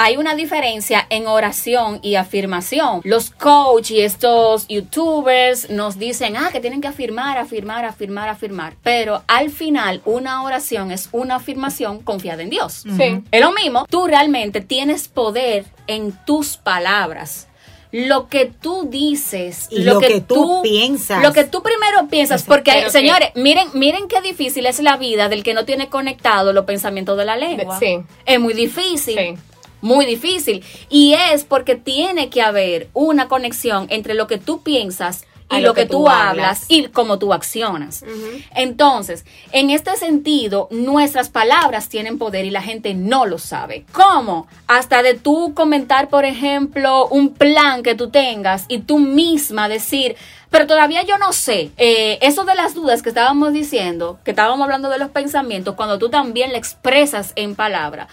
[0.00, 3.00] Hay una diferencia en oración y afirmación.
[3.02, 8.74] Los coach y estos youtubers nos dicen, ah, que tienen que afirmar, afirmar, afirmar, afirmar.
[8.84, 12.84] Pero al final, una oración es una afirmación confiada en Dios.
[12.96, 13.22] Sí.
[13.32, 17.48] Es lo mismo, tú realmente tienes poder en tus palabras.
[17.90, 21.22] Lo que tú dices, Y lo que tú piensas.
[21.22, 25.28] Lo que tú primero piensas, porque que- señores, miren, miren qué difícil es la vida
[25.30, 27.78] del que no tiene conectado los pensamientos de la lengua.
[27.80, 27.98] Sí.
[28.26, 29.16] Es muy difícil.
[29.18, 29.34] Sí.
[29.80, 30.64] Muy difícil.
[30.88, 35.72] Y es porque tiene que haber una conexión entre lo que tú piensas y lo,
[35.72, 38.04] que, tú, hablas y cómo tú accionas.
[38.54, 43.86] Entonces, en este sentido, nuestras palabras tienen poder y la gente no lo sabe.
[43.92, 44.46] ¿Cómo?
[44.66, 50.16] Hasta de tú comentar, por ejemplo, un plan que tú tengas y tú misma decir,
[50.50, 51.70] pero todavía yo no sé.
[51.78, 55.98] Eh, eso de las dudas que estábamos diciendo, que estábamos hablando de los pensamientos, cuando
[55.98, 58.08] tú también le expresas en palabra.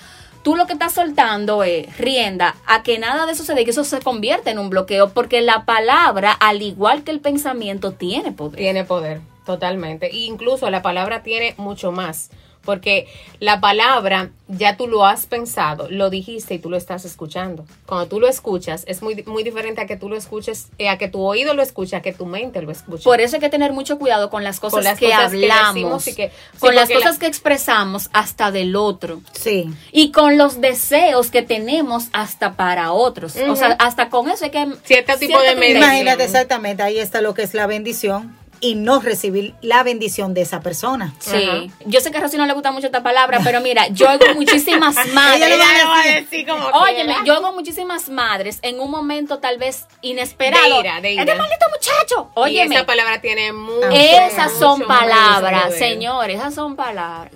[0.45, 3.71] Tú lo que estás soltando es rienda a que nada de eso se dé, que
[3.71, 8.31] eso se convierte en un bloqueo, porque la palabra, al igual que el pensamiento, tiene
[8.31, 8.59] poder.
[8.59, 10.05] Tiene poder, totalmente.
[10.05, 12.29] E incluso la palabra tiene mucho más.
[12.65, 13.07] Porque
[13.39, 17.65] la palabra ya tú lo has pensado, lo dijiste y tú lo estás escuchando.
[17.85, 20.97] Cuando tú lo escuchas, es muy, muy diferente a que tú lo escuches, eh, a
[20.97, 23.03] que tu oído lo escuche, a que tu mente lo escuche.
[23.03, 26.15] Por eso hay que tener mucho cuidado con las cosas las que cosas hablamos, y
[26.15, 29.21] que- sí, con las la- cosas que expresamos hasta del otro.
[29.33, 29.69] Sí.
[29.91, 33.35] Y con los deseos que tenemos hasta para otros.
[33.49, 34.67] O sea, hasta con eso hay que...
[34.83, 35.79] Cierto tipo de medida.
[35.79, 40.41] Imagínate exactamente, ahí está lo que es la bendición y no recibir la bendición de
[40.41, 41.13] esa persona.
[41.19, 41.43] Sí.
[41.43, 41.61] Ajá.
[41.85, 44.25] Yo sé que a Rosy no le gusta mucho esta palabra, pero mira, yo oigo
[44.35, 45.41] muchísimas madres.
[45.47, 45.49] Ella
[45.83, 46.47] lo va a decir.
[46.47, 47.23] como Óyeme, quiera.
[47.25, 50.75] yo oigo muchísimas madres en un momento tal vez inesperado.
[50.75, 51.23] De ira, de ira.
[51.23, 52.29] Este maldito muchacho.
[52.35, 52.75] Y Óyeme.
[52.75, 53.89] esa palabra tiene mucho.
[53.91, 57.31] Esas son mucho palabras, señores, esas son palabras.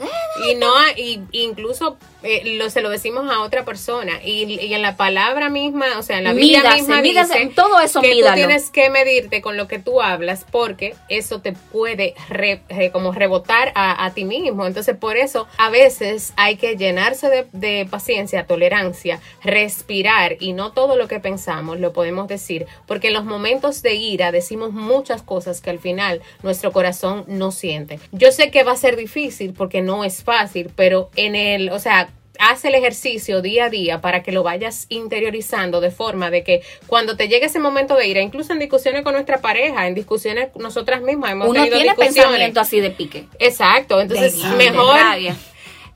[0.49, 4.19] Y no, y incluso eh, lo, se lo decimos a otra persona.
[4.23, 7.53] Y, y en la palabra misma, o sea, en la Biblia Mídase, misma mídase, dice
[7.55, 8.31] todo eso que mídalo.
[8.31, 12.91] tú tienes que medirte con lo que tú hablas porque eso te puede re- re-
[12.91, 14.65] como rebotar a, a ti mismo.
[14.67, 20.71] Entonces, por eso a veces hay que llenarse de, de paciencia, tolerancia, respirar y no
[20.71, 25.21] todo lo que pensamos lo podemos decir porque en los momentos de ira decimos muchas
[25.21, 27.99] cosas que al final nuestro corazón no siente.
[28.11, 31.79] Yo sé que va a ser difícil porque no es fácil, pero en el, o
[31.79, 36.43] sea, haz el ejercicio día a día para que lo vayas interiorizando de forma de
[36.43, 39.93] que cuando te llegue ese momento de ira, incluso en discusiones con nuestra pareja, en
[39.95, 42.15] discusiones nosotras mismas hemos Uno tenido tiene discusiones.
[42.23, 43.25] pensamiento así de pique.
[43.39, 45.33] Exacto, entonces De- mejor de.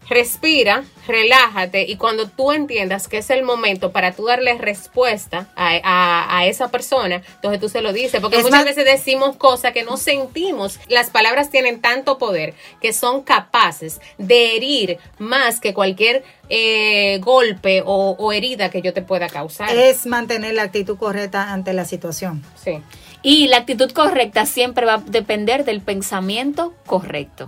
[0.09, 5.71] Respira, relájate y cuando tú entiendas que es el momento para tú darle respuesta a,
[5.83, 9.35] a- a esa persona, entonces tú se lo dices, porque Es muchas más- veces decimos
[9.37, 10.79] cosas que no sentimos.
[10.87, 17.81] Las palabras tienen tanto poder que son capaces de herir más que cualquier eh, golpe
[17.85, 19.69] o, o herida que yo te pueda causar.
[19.75, 22.43] Es mantener la actitud correcta ante la situación.
[22.61, 22.79] Sí.
[23.21, 27.47] Y la actitud correcta siempre va a depender del pensamiento correcto.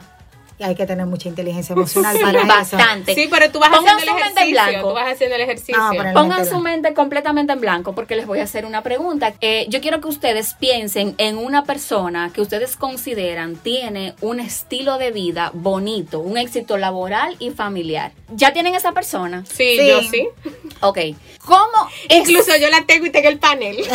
[0.58, 2.48] Y hay que tener mucha inteligencia emocional para eso.
[2.78, 3.14] Bastante.
[3.14, 4.72] Sí, pero tú vas Pongan haciendo el su mente en ejercicio.
[4.72, 4.88] blanco.
[4.88, 5.76] Tú vas haciendo el ejercicio.
[5.78, 9.34] Ah, Pongan Mente su mente completamente en blanco porque les voy a hacer una pregunta.
[9.42, 14.98] Eh, yo quiero que ustedes piensen en una persona que ustedes consideran tiene un estilo
[14.98, 18.14] de vida bonito, un éxito laboral y familiar.
[18.30, 19.44] ¿Ya tienen esa persona?
[19.46, 19.88] Sí, Sí.
[19.90, 20.28] yo sí.
[20.80, 21.00] Ok.
[21.46, 23.76] ¿Cómo es- Incluso yo la tengo y tengo el panel.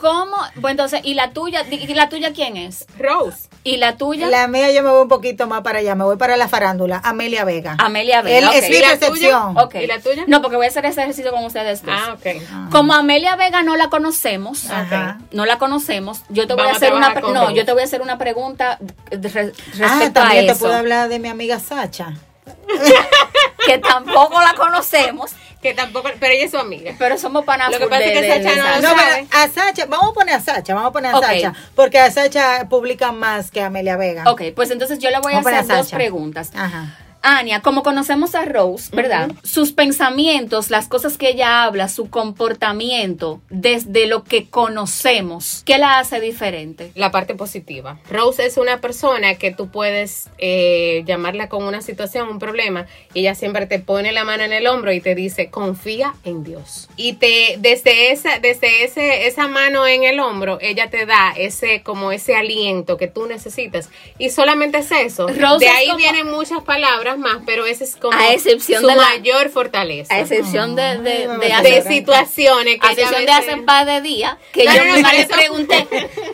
[0.00, 0.36] ¿Cómo?
[0.56, 1.64] Bueno, entonces, ¿y la tuya?
[1.70, 2.86] ¿Y la tuya quién es?
[2.98, 3.49] Rose.
[3.62, 4.28] ¿Y la tuya?
[4.28, 7.00] La mía yo me voy un poquito más para allá, me voy para la farándula,
[7.04, 7.76] Amelia Vega.
[7.78, 8.38] Amelia Vega.
[8.38, 8.54] Él ok.
[8.54, 9.58] es mi ¿Y la percepción.
[9.58, 9.74] Ok.
[9.74, 10.24] ¿Y la tuya?
[10.26, 11.94] No, porque voy a hacer ese ejercicio con ustedes dos.
[11.94, 12.70] Ah, ok.
[12.70, 15.18] Como Amelia Vega no la conocemos, Ajá.
[15.32, 17.82] no la conocemos, yo te voy Vamos a a hacer una no, yo te voy
[17.82, 21.58] a hacer una pregunta Ah, respecto a también te eso, puedo hablar de mi amiga
[21.58, 22.14] Sacha.
[23.66, 25.32] que tampoco la conocemos,
[25.62, 26.94] Que tampoco, pero ella es su amiga.
[26.98, 28.76] pero somos panas Lo que pasa es que de- de- Sacha de no Sacha.
[28.76, 29.26] lo No, sabe.
[29.30, 31.20] pero a Sacha, vamos a poner a Sacha, vamos a poner a.
[31.20, 34.24] Sacha, porque a Sacha publica más que a Amelia Vega.
[34.30, 36.50] Ok, pues entonces yo le voy a Vamos a poner hacer a dos preguntas.
[36.54, 36.96] Ajá.
[37.22, 39.30] Ania, como conocemos a Rose, ¿verdad?
[39.42, 45.98] Sus pensamientos, las cosas que ella habla, su comportamiento, desde lo que conocemos, ¿qué la
[45.98, 46.92] hace diferente?
[46.94, 47.98] La parte positiva.
[48.10, 53.20] Rose es una persona que tú puedes eh, llamarla con una situación, un problema, y
[53.20, 56.88] ella siempre te pone la mano en el hombro y te dice, confía en Dios.
[56.96, 61.82] Y te, desde esa, desde ese, esa mano en el hombro, ella te da ese,
[61.82, 63.90] como ese aliento que tú necesitas.
[64.18, 65.28] Y solamente es eso.
[65.28, 68.82] Rose de es ahí como- vienen muchas palabras más, pero esa es como A excepción
[68.82, 70.14] su de la- mayor fortaleza.
[70.14, 74.00] A excepción de, de, de, de situaciones que a excepción de hace un par de
[74.00, 75.86] días, que No, yo no, no, le pregunté,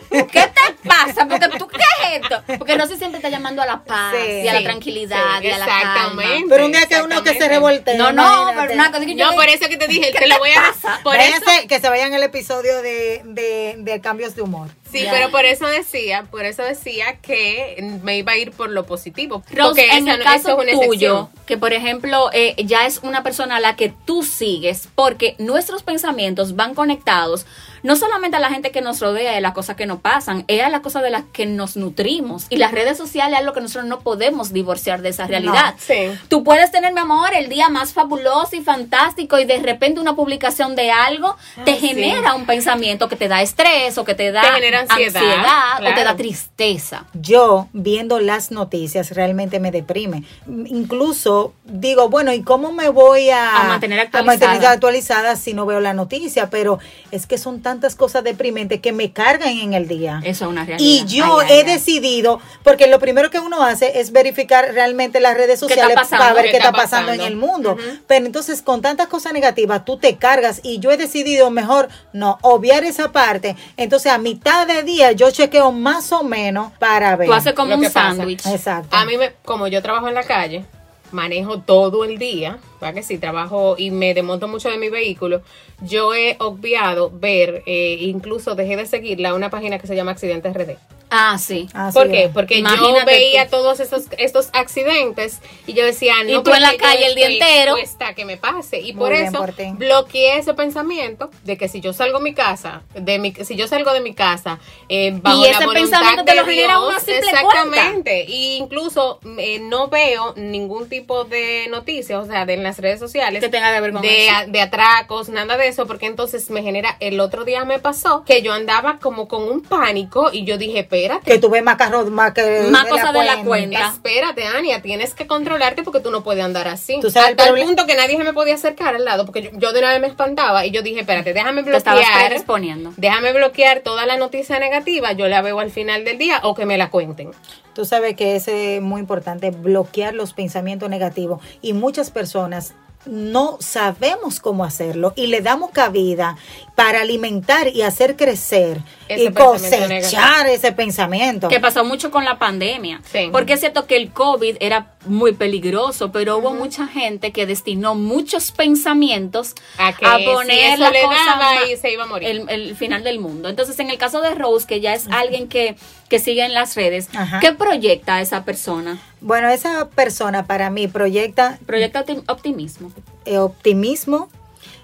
[0.09, 1.27] ¿qué te pasa?
[1.27, 2.43] Porque tú, ¿qué es esto?
[2.57, 4.31] Porque no se siempre está llamando a la paz Sí.
[4.43, 5.79] y a la tranquilidad sí, y a la calma.
[5.79, 6.45] exactamente.
[6.49, 7.95] Pero un día que uno que se revoltea.
[7.95, 10.27] No, no, pero una cosa que yo No, por eso que te dije, ¿Qué te
[10.27, 14.41] lo voy a por eso que se vayan al episodio de, de, de cambios de
[14.41, 14.69] humor.
[14.91, 18.85] Sí, pero por eso decía, por eso decía que me iba a ir por lo
[18.85, 19.43] positivo.
[19.51, 22.99] Rose, porque en esa el no- caso es tuyo, que por ejemplo eh, ya es
[23.03, 27.45] una persona a la que tú sigues, porque nuestros pensamientos van conectados
[27.83, 30.43] no solamente a la gente que nos rodea y a las cosas que nos pasan,
[30.47, 32.45] es a las cosas de las que nos nutrimos.
[32.49, 35.75] Y las redes sociales es lo que nosotros no podemos divorciar de esa realidad.
[35.77, 36.09] sí.
[36.27, 40.15] Tú puedes tener, mi amor, el día más fabuloso y fantástico y de repente una
[40.15, 41.87] publicación de algo te sí.
[41.89, 45.93] genera un pensamiento que te da estrés o que te da Te genera ansiedad, o
[45.93, 47.05] te da tristeza.
[47.13, 50.23] Yo, viendo las noticias, realmente me deprime.
[50.65, 54.47] Incluso digo, bueno, ¿y cómo me voy a, A mantener a actualizada.
[54.51, 56.49] mantener actualizada si no veo la noticia?
[56.49, 56.79] Pero
[57.11, 60.19] es que son tantas cosas deprimentes que me cargan en el día.
[60.23, 60.87] Eso es una realidad.
[60.87, 61.63] Y yo Ay, he ay.
[61.63, 65.95] decidido, porque lo primero que uno hace es verificar realmente las redes ¿Qué está sociales
[65.95, 66.23] pasando?
[66.23, 67.77] para ver ¿Qué qué está está pasando en el mundo.
[68.07, 72.37] Pero entonces con tantas cosas negativas tú te cargas y yo he decidido mejor no
[72.41, 73.55] obviar esa parte.
[73.77, 77.27] Entonces a mitad de día yo chequeo más o menos para ver.
[77.27, 78.45] Tú haces como Lo un sándwich.
[78.45, 78.95] Exacto.
[78.95, 80.65] A mí, me, como yo trabajo en la calle,
[81.11, 83.17] manejo todo el día, ¿verdad que sí?
[83.17, 85.41] Trabajo y me desmonto mucho de mi vehículo.
[85.81, 90.53] Yo he obviado ver, eh, incluso dejé de seguirla, una página que se llama Accidentes
[90.53, 90.77] RD.
[91.09, 91.67] Ah, sí.
[91.73, 92.25] Así ¿Por qué?
[92.25, 92.31] es.
[92.31, 93.51] Porque Imagínate yo veía tú.
[93.57, 97.27] todos estos, estos accidentes y yo decía, no, Y tú en la calle el día
[97.27, 97.77] entero.
[97.77, 98.79] expuesta a que me pase.
[98.81, 102.33] Y Muy por eso por bloqueé ese pensamiento de que si yo salgo de mi
[102.33, 105.81] casa, de mi, si yo salgo de mi casa, eh, bajo Y la ese voluntad
[105.99, 108.25] pensamiento te de lo genera una simple Exactamente.
[108.27, 112.99] Y incluso eh, no veo ningún tipo de noticias, o sea, de en las redes
[112.99, 113.41] sociales.
[113.43, 114.35] Que tenga que ver con de, eso.
[114.35, 118.23] a- de atracos, nada de eso, porque entonces me genera, el otro día me pasó
[118.25, 121.75] que yo andaba como con un pánico y yo dije, espérate, que tú ves más
[121.77, 123.87] carros más que Más cosas de la cuenta.
[123.93, 126.99] Espérate, Ania, tienes que controlarte porque tú no puedes andar así.
[127.01, 129.49] Tú sabes el proble- punto que nadie se me podía acercar al lado porque yo,
[129.53, 132.27] yo de una vez me espantaba y yo dije, espérate, déjame Te estabas bloquear.
[132.27, 132.93] predisponiendo.
[132.97, 136.65] Déjame bloquear toda la noticia negativa, yo la veo al final del día o que
[136.65, 137.31] me la cuenten.
[137.73, 142.73] Tú sabes que es eh, muy importante bloquear los pensamientos negativos y muchas personas
[143.05, 146.35] no sabemos cómo hacerlo y le damos cabida
[146.75, 148.79] para alimentar y hacer crecer
[149.09, 151.47] Ese y pensamiento cosechar ese pensamiento.
[151.47, 153.01] Que pasó mucho con la pandemia.
[153.11, 153.29] Sí.
[153.31, 157.95] Porque es cierto que el COVID era muy peligroso, pero hubo mucha gente que destinó
[157.95, 162.27] muchos pensamientos A que poner si eso la le cosa y se iba a morir.
[162.29, 163.49] El, el final del mundo.
[163.49, 165.75] Entonces, en el caso de Rose, que ya es alguien que,
[166.09, 167.09] que sigue en las redes.
[167.41, 168.99] ¿qué proyecta esa persona?
[169.21, 172.91] Bueno, esa persona para mí proyecta Proyecta optim- optimismo.
[173.25, 174.29] eh, optimismo,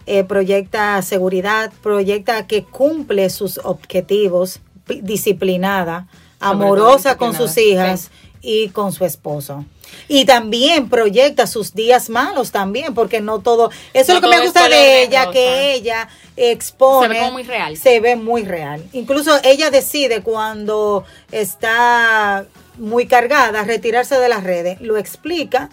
[0.06, 6.08] eh, proyecta seguridad, proyecta que cumple sus objetivos, disciplinada,
[6.40, 9.66] amorosa con sus hijas y con su esposo.
[10.08, 14.36] Y también proyecta sus días malos también, porque no todo, eso No es lo que
[14.38, 15.32] me gusta de de ella, rosa.
[15.32, 17.08] que ella expone.
[17.08, 17.78] Se ve como muy real.
[17.78, 18.84] Se ve muy real.
[18.94, 22.46] Incluso ella decide cuando está
[22.78, 25.70] muy cargada retirarse de las redes, lo explica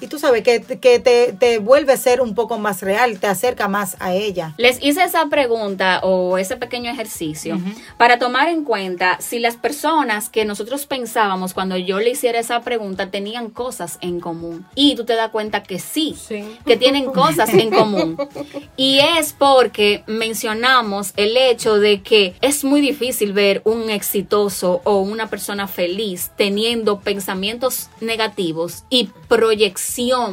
[0.00, 3.26] y tú sabes que, que te, te vuelve a ser un poco más real, te
[3.26, 4.54] acerca más a ella.
[4.56, 7.58] Les hice esa pregunta o ese pequeño ejercicio
[7.96, 12.60] para tomar en cuenta si las personas que nosotros pensábamos cuando yo le hiciera esa
[12.60, 14.66] pregunta tenían cosas en común.
[14.74, 16.44] Y tú te das cuenta que sí, Sí.
[16.66, 18.16] que tienen cosas en común.
[18.76, 25.00] Y es porque mencionamos el hecho de que es muy difícil ver un exitoso o
[25.00, 29.10] una persona feliz teniendo pensamientos negativos y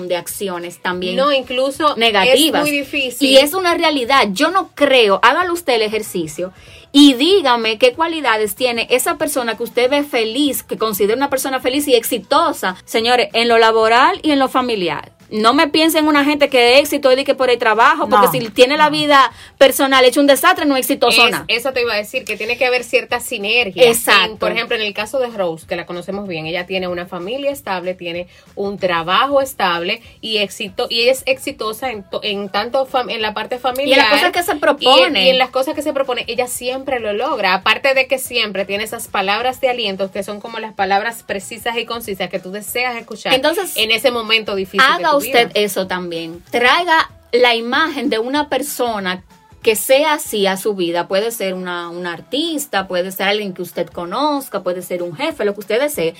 [0.07, 2.61] de acciones también No, incluso negativas.
[2.61, 3.29] es muy difícil.
[3.29, 4.27] Y es una realidad.
[4.31, 6.51] Yo no creo, hágalo usted el ejercicio
[6.91, 11.59] y dígame qué cualidades tiene esa persona que usted ve feliz, que considera una persona
[11.59, 15.14] feliz y exitosa, señores, en lo laboral y en lo familiar.
[15.29, 18.25] No me piensen en una gente que de éxito y que por el trabajo, porque
[18.27, 21.81] No, si tiene la vida personal hecho un desastre, no es exitoso Es- eso te
[21.81, 23.87] iba a decir, que tiene que haber cierta sinergia.
[23.87, 24.31] Exacto.
[24.31, 27.05] En- por ejemplo, en el caso de Rose, que la conocemos bien, ella tiene una
[27.05, 32.87] familia estable, tiene un trabajo estable y éxito y es exitosa en, to- en tanto
[32.87, 33.87] fam- en la parte familiar.
[33.87, 35.23] Y en las cosas que se propone.
[35.23, 37.53] Y, y en las cosas que se propone, ella siempre lo logra.
[37.53, 41.77] Aparte de que siempre tiene esas palabras de aliento que son como las palabras precisas
[41.77, 44.81] y concisas que tú deseas escuchar Entonces, en ese momento difícil.
[45.15, 46.43] Haga usted eso también.
[46.49, 49.23] Traiga la imagen de una persona
[49.61, 51.07] que sea así a su vida.
[51.07, 55.43] Puede ser una, una artista, puede ser alguien que usted conozca, puede ser un jefe,
[55.43, 56.13] lo que usted desee.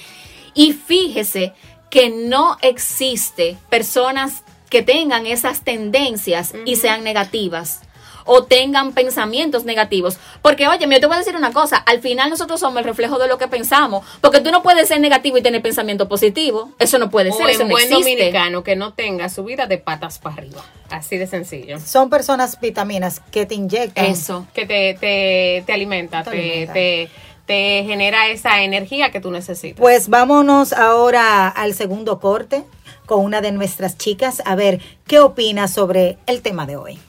[0.54, 1.54] Y fíjese
[1.90, 7.85] que no existe personas que tengan esas tendencias y sean negativas
[8.26, 10.18] o tengan pensamientos negativos.
[10.42, 13.18] Porque, oye, yo te voy a decir una cosa, al final nosotros somos el reflejo
[13.20, 16.98] de lo que pensamos, porque tú no puedes ser negativo y tener pensamiento positivo, eso
[17.00, 17.94] no puede O ser, no buen existe.
[18.16, 20.62] dominicano que no tenga su vida de patas para arriba.
[20.90, 21.80] Así de sencillo.
[21.80, 24.06] Son personas vitaminas que te inyectan.
[24.06, 24.46] Eso.
[24.54, 26.74] Que te, te, te alimenta, Te te, alimenta.
[26.74, 27.10] te,
[27.46, 29.80] te genera esa energía que tú necesitas.
[29.80, 32.64] Pues vámonos ahora al segundo corte
[33.06, 37.00] con una de nuestras chicas a ver qué opina sobre el tema de hoy.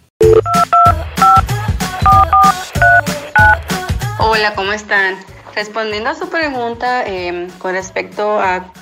[4.18, 5.16] Hola, ¿cómo están?
[5.54, 8.72] Respondiendo a su pregunta eh, con respecto a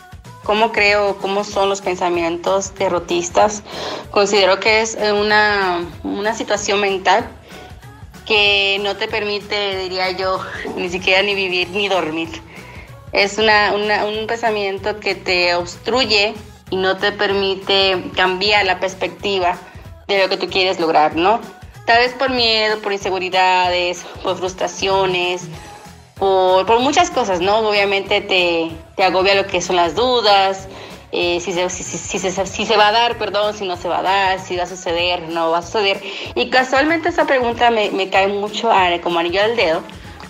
[0.42, 3.62] cómo creo, cómo son los pensamientos derrotistas,
[4.10, 7.24] considero que es eh, una, una situación mental
[8.26, 10.40] que no te permite, diría yo,
[10.76, 12.28] ni siquiera ni vivir ni dormir.
[13.12, 16.34] Es una, una- un pensamiento que te obstruye
[16.70, 19.56] y no te permite cambiar la perspectiva
[20.08, 21.40] de lo que tú quieres lograr, ¿no?
[21.86, 25.42] Tal vez por miedo, por inseguridades, por frustraciones,
[26.18, 27.58] por, muchas cosas, ¿no?
[27.58, 30.66] Obviamente te, te agobia lo que son las dudas,
[31.12, 31.84] eh, si, se, si
[32.18, 34.62] se, si se va a dar, perdón, si no se va a dar, si va
[34.64, 36.00] a suceder, no va a suceder.
[36.34, 39.82] Y casualmente esa pregunta me, me cae mucho a- como anillo al dedo,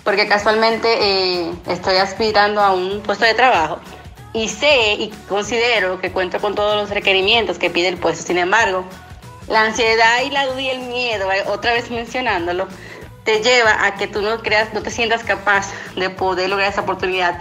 [0.03, 3.79] porque casualmente eh, estoy aspirando a un puesto de trabajo
[4.33, 8.23] y sé y considero que cuento con todos los requerimientos que pide el puesto.
[8.25, 8.83] Sin embargo,
[9.47, 12.67] la ansiedad y la duda y el miedo, eh, otra vez mencionándolo,
[13.23, 16.81] te lleva a que tú no creas, no te sientas capaz de poder lograr esa
[16.81, 17.39] oportunidad.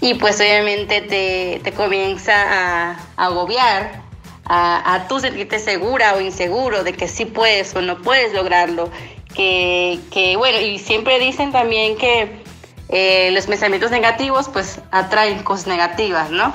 [0.00, 4.02] Y pues obviamente te, te comienza a, agobiar,
[4.44, 8.90] a, a tú sentirte segura o inseguro de que sí puedes o no puedes lograrlo.
[9.34, 12.42] Que, que bueno, y siempre dicen también que
[12.90, 16.52] eh, los pensamientos negativos pues atraen cosas negativas, ¿no?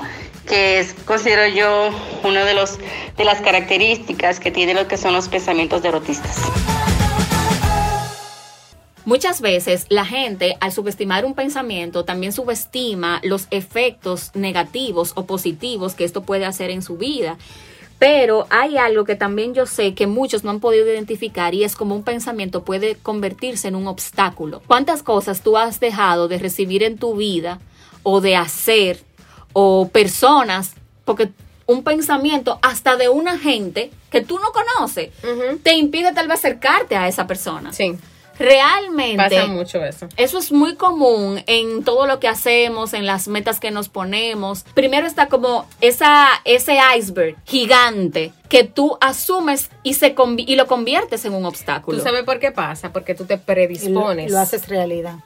[0.48, 1.90] Que es, considero yo,
[2.24, 2.78] uno de los
[3.16, 6.36] de las características que tiene lo que son los pensamientos derrotistas.
[9.04, 15.94] Muchas veces la gente al subestimar un pensamiento también subestima los efectos negativos o positivos
[15.94, 17.38] que esto puede hacer en su vida.
[17.98, 21.74] Pero hay algo que también yo sé que muchos no han podido identificar y es
[21.74, 24.62] como un pensamiento puede convertirse en un obstáculo.
[24.66, 27.60] ¿Cuántas cosas tú has dejado de recibir en tu vida
[28.02, 29.07] o de hacer
[29.52, 30.72] o personas?
[31.04, 31.30] Porque
[31.66, 35.10] un pensamiento hasta de una gente que tú no conoces
[35.62, 37.72] te impide tal vez acercarte a esa persona.
[37.72, 37.98] Sí,
[38.38, 39.16] Realmente.
[39.16, 40.08] pasa mucho eso.
[40.16, 44.64] Eso es muy común en todo lo que hacemos, en las metas que nos ponemos.
[44.74, 51.24] Primero está como esa, ese iceberg gigante que tú asumes y, se y lo conviertes
[51.24, 51.98] en un obstáculo.
[51.98, 52.92] ¿Tú sabes por qué pasa?
[52.92, 55.16] Porque tú te Y lo, predispones lo haces realidad.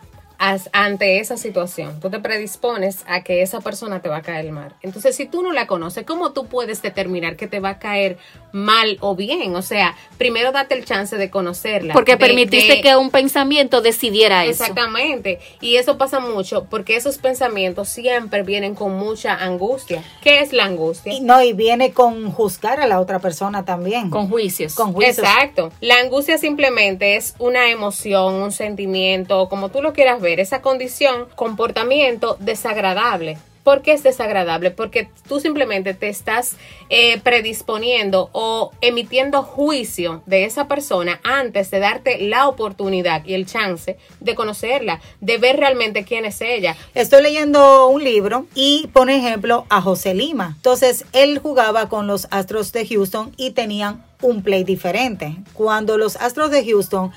[0.45, 2.01] As- ante esa situación.
[2.01, 4.75] Tú te predispones a que esa persona te va a caer mal.
[4.83, 8.19] Entonces, si tú no la conoces, ¿cómo tú puedes determinar que te va a caer
[8.51, 9.55] mal o bien?
[9.55, 11.93] O sea, primero date el chance de conocerla.
[11.95, 14.65] Porque de- permitiste de- que un pensamiento decidiera eso.
[14.65, 15.39] Exactamente.
[15.61, 20.03] Y eso pasa mucho porque esos pensamientos siempre vienen con mucha angustia.
[20.23, 21.13] ¿Qué es la angustia?
[21.13, 24.11] Y, no, y viene con juzgar a la otra persona también.
[24.11, 24.75] Con juicios.
[24.75, 25.19] Con juicios.
[25.19, 25.71] Exacto.
[25.81, 31.29] La angustia simplemente es una emoción, un sentimiento, como tú lo quieras ver, esa condición,
[31.35, 34.73] comportamiento desagradable ¿Por qué es desagradable?
[34.73, 36.57] Porque tú simplemente te estás
[36.91, 43.47] eh, predisponiendo o emitiendo juicio de esa persona antes de darte la oportunidad y el
[43.47, 46.77] chance de conocerla, de ver realmente quién es ella.
[46.95, 50.55] Estoy leyendo un libro y pone ejemplo a José Lima.
[50.57, 55.37] Entonces, él jugaba con los Astros de Houston y tenían un play diferente.
[55.53, 57.13] Cuando los Astros de Houston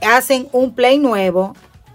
[0.00, 1.54] hacen un play nuevo,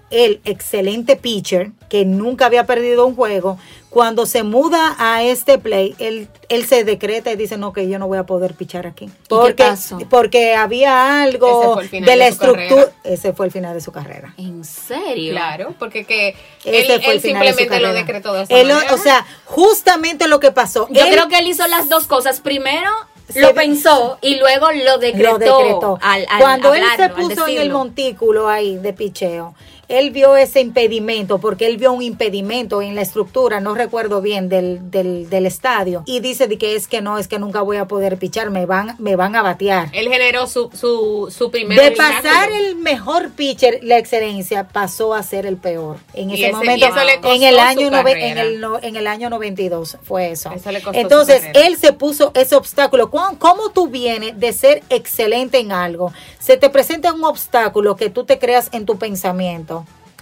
[0.10, 3.58] el excelente pitcher que nunca había perdido un juego,
[3.90, 7.98] cuando se muda a este play, él, él se decreta y dice, no, que yo
[8.00, 9.10] no voy a poder pichar aquí.
[9.28, 9.66] Porque,
[10.10, 12.92] porque había algo de, la estructura.
[13.04, 14.34] Ese fue el final de su carrera.
[14.38, 15.32] ¿En serio?
[15.32, 16.36] Claro, porque que
[16.66, 18.44] él, simplemente lo decretó de
[18.92, 20.88] O sea, justamente lo que pasó.
[20.90, 22.42] Yo creo que él hizo las dos cosas.
[22.42, 22.92] Primero,
[23.36, 26.00] lo pensó y luego lo decretó.
[26.40, 29.56] Cuando él se puso en el montículo ahí de picheo,
[29.88, 34.50] él vio ese impedimento, porque él vio un impedimento en la estructura, no recuerdo bien,
[34.50, 37.78] del, del, del estadio, y dice de que es que no, es que nunca voy
[37.78, 39.90] a poder pichar, me van, me van a batear.
[39.94, 45.24] Él generó su, su, su primer De pasar el mejor pitcher, la excelencia, pasó a
[45.24, 45.98] ser el peor.
[46.14, 46.88] En ese, momento,
[47.24, 50.52] en el año en el, en el año 92 fue eso.
[50.94, 53.10] Entonces, él se puso ese obstáculo.
[53.10, 56.12] ¿Cómo tú vienes de ser excelente en algo?
[56.40, 59.77] Se te presenta un obstáculo que tú te creas en tu pensamiento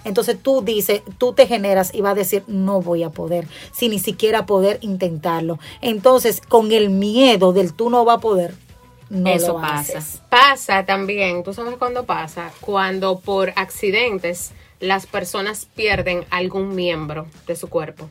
[0.06, 3.90] entonces tú dices, tú te generas y vas a decir, no voy a poder, sin
[3.90, 5.58] ni siquiera poder intentarlo.
[5.80, 8.54] Entonces, con el miedo del tú no va a poder,
[9.10, 10.02] no Eso lo pasa.
[10.28, 17.56] Pasa también, tú sabes cuándo pasa, cuando por accidentes las personas pierden algún miembro de
[17.56, 18.08] su cuerpo.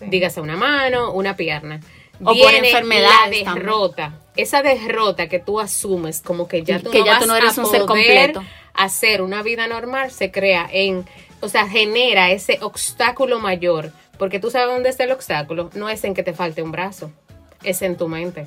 [0.00, 1.80] Dígase una mano, una pierna.
[2.20, 3.10] O por enfermedad.
[3.30, 4.18] La derrota.
[4.36, 8.42] Esa derrota que tú asumes como que ya tú no vas eres un ser completo.
[8.74, 11.04] Hacer una vida normal se crea en
[11.40, 16.04] o sea, genera ese obstáculo mayor, porque tú sabes dónde está el obstáculo, no es
[16.04, 17.10] en que te falte un brazo,
[17.62, 18.46] es en tu mente.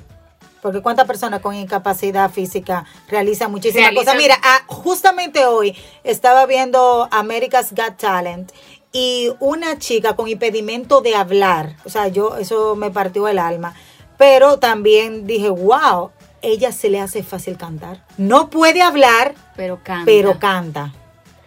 [0.60, 4.14] Porque cuántas personas con incapacidad física realizan muchísimas cosas.
[4.16, 8.52] Mira, ah, justamente hoy estaba viendo America's Got Talent
[8.92, 13.74] y una chica con impedimento de hablar, o sea, yo eso me partió el alma,
[14.18, 16.10] pero también dije, wow,
[16.42, 18.04] ella se le hace fácil cantar.
[18.18, 20.04] No puede hablar, pero canta.
[20.04, 20.92] Pero canta.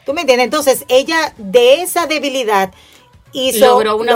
[0.05, 0.45] ¿Tú me entiendes?
[0.45, 2.71] Entonces, ella de esa debilidad
[3.31, 4.15] hizo, logró, una,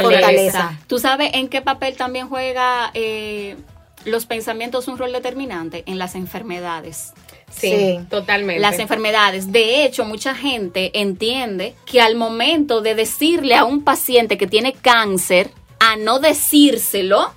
[0.00, 0.78] fortaleza.
[0.86, 3.56] ¿Tú sabes en qué papel también juega eh,
[4.04, 5.84] los pensamientos un rol determinante?
[5.86, 7.12] En las enfermedades.
[7.50, 8.60] Sí, totalmente.
[8.60, 9.52] Las enfermedades.
[9.52, 14.72] De hecho, mucha gente entiende que al momento de decirle a un paciente que tiene
[14.72, 17.32] cáncer, a no decírselo,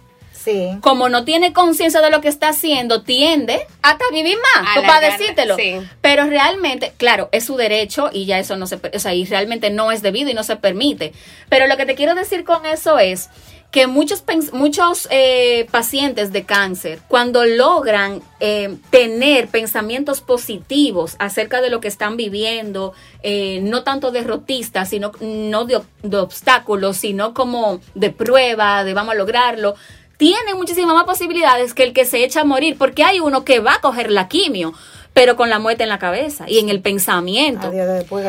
[0.82, 5.58] como no tiene conciencia de lo que está haciendo, tiende hasta vivir más, para decírtelo.
[6.02, 9.70] Pero realmente, claro, es su derecho y ya eso no se, o sea, y realmente
[9.70, 11.14] no es debido y no se permite.
[11.50, 13.30] Pero lo que te quiero decir con eso es
[13.72, 21.70] que muchos, muchos eh, pacientes de cáncer, cuando logran eh, tener pensamientos positivos acerca de
[21.70, 27.80] lo que están viviendo, eh, no tanto derrotistas, sino no de, de obstáculos, sino como
[27.94, 29.76] de prueba, de vamos a lograrlo,
[30.20, 33.61] tiene muchísimas más posibilidades que el que se echa a morir, porque hay uno que
[33.61, 34.74] va a coger la quimio
[35.20, 37.70] pero con la muerte en la cabeza y en el pensamiento.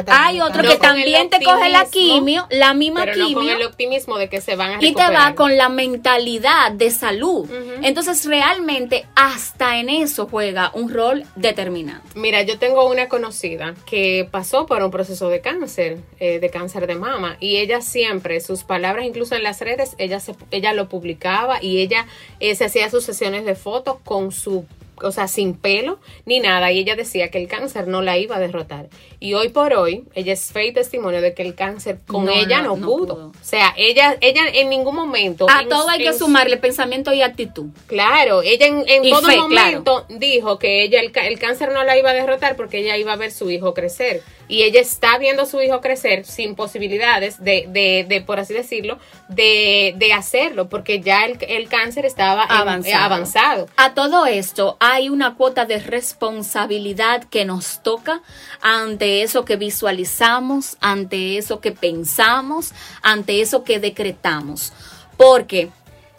[0.09, 3.29] Hay otro que también te coge la quimio, la misma pero quimio.
[3.29, 4.91] No con el optimismo de que se van a recuperar.
[4.91, 7.49] Y te va con la mentalidad de salud.
[7.83, 12.09] Entonces, realmente, hasta en eso juega un rol determinante.
[12.17, 16.89] Mira, yo tengo una conocida que pasó por un proceso de cáncer, eh, de cáncer
[16.89, 20.89] de mama, y ella siempre, sus palabras, incluso en las redes, ella, se, ella lo
[20.89, 22.09] publicaba y ella
[22.41, 24.67] eh, se hacía sus sesiones de fotos con su
[25.03, 26.73] o sea, sin pelo ni nada.
[26.73, 28.89] Y ella decía que el cáncer no la iba a derrotar.
[29.19, 32.63] Y hoy por hoy, ella es fe y testimonio de que el cáncer con ella
[32.63, 33.33] no, pudo.
[33.41, 35.47] O sea, ella, ella en ningún momento.
[35.51, 37.67] A todo hay que sumarle pensamiento y actitud.
[37.87, 42.15] Claro, ella en, todo momento dijo que ella el, el cáncer no la iba a
[42.15, 45.63] derrotar porque ella iba a ver su hijo crecer y ella está viendo a su
[45.63, 48.99] hijo crecer sin posibilidades de, de, de por así decirlo,
[49.29, 53.05] de, de hacerlo, porque ya el, el cáncer estaba avanzado.
[53.05, 53.69] avanzado.
[53.77, 58.23] A todo esto hay una cuota de responsabilidad que nos toca
[58.61, 62.73] ante eso que visualizamos, ante eso que pensamos,
[63.03, 64.73] ante eso que decretamos.
[65.17, 65.71] Porque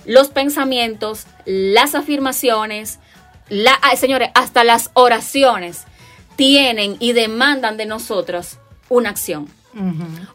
[0.05, 2.99] los pensamientos, las afirmaciones,
[3.49, 5.85] la, señores, hasta las oraciones
[6.41, 8.57] tienen y demandan de nosotros
[8.89, 9.47] una acción.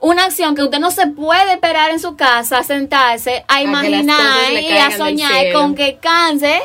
[0.01, 4.71] Una acción que usted no se puede esperar en su casa, sentarse, a, imaginar y
[4.79, 6.59] a soñar con que canse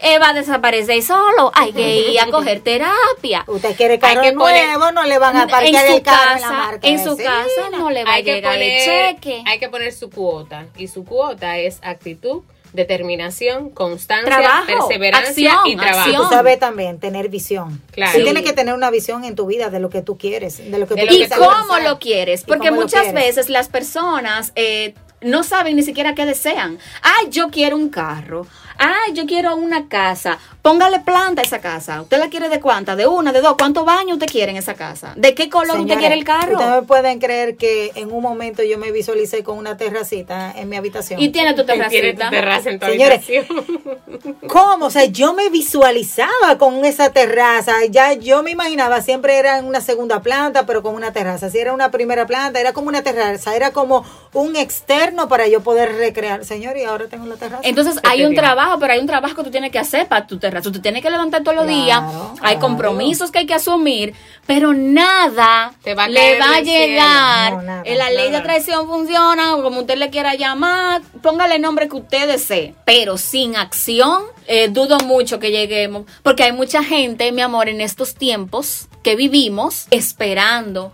[0.00, 1.50] eh, va a desaparecer solo.
[1.54, 3.42] Hay que ir a coger terapia.
[3.48, 6.22] Usted quiere carro que poner- nuevo, no le van a En parquear su el carro
[6.36, 6.86] en la casa, marca.
[6.88, 7.30] en su vecina.
[7.42, 8.84] casa no le va a hay que llegar poner, el
[9.16, 9.42] cheque.
[9.46, 12.42] hay que poner su cuota y su cuota es actitud,
[12.72, 15.98] determinación, constancia, Trabajo, perseverancia acción, y trabajo.
[16.00, 16.22] acción.
[16.22, 17.82] Tú sabes también tener visión.
[17.92, 18.18] Claro.
[18.18, 20.78] Tú tienes que tener una visión en tu vida de lo que tú quieres, de
[20.78, 22.42] lo que De tú lo ¿Y cómo lo quieres?
[22.42, 23.14] ¿Y Porque lo muchas quieres?
[23.36, 26.78] veces las personas eh, no saben ni siquiera qué desean.
[27.02, 28.46] Ay, yo quiero un carro.
[28.80, 30.38] Ay, yo quiero una casa.
[30.62, 32.00] Póngale planta a esa casa.
[32.02, 32.94] ¿Usted la quiere de cuánta?
[32.94, 33.32] ¿De una?
[33.32, 33.56] ¿De dos?
[33.58, 35.14] ¿Cuántos baños usted quiere en esa casa?
[35.16, 36.52] ¿De qué color usted quiere el carro?
[36.52, 40.68] Ustedes me pueden creer que en un momento yo me visualicé con una terracita en
[40.68, 41.20] mi habitación.
[41.20, 42.30] Y tiene tu Tiene tu terracita.
[42.30, 44.36] terraza en tu Señores, habitación.
[44.48, 44.86] ¿Cómo?
[44.86, 47.84] O sea, yo me visualizaba con esa terraza.
[47.90, 51.50] Ya yo me imaginaba, siempre era en una segunda planta, pero con una terraza.
[51.50, 53.56] Si era una primera planta, era como una terraza.
[53.56, 54.04] Era como
[54.34, 56.44] un externo para yo poder recrear.
[56.44, 57.62] Señor, y ahora tengo la terraza.
[57.64, 60.26] Entonces Se hay un trabajo, pero hay un trabajo que tú tienes que hacer para
[60.26, 60.70] tu terraza.
[60.70, 62.02] Tú tienes que levantar todos los Claro, días.
[62.40, 62.60] Hay claro.
[62.60, 64.14] compromisos que hay que asumir,
[64.46, 67.52] pero nada Te va a le va a llegar.
[67.54, 71.62] No, nada, la ley de traición funciona, o como usted le quiera llamar, póngale el
[71.62, 76.82] nombre que usted desee, pero sin acción, eh, dudo mucho que lleguemos, porque hay mucha
[76.82, 80.92] gente, mi amor, en estos tiempos que vivimos esperando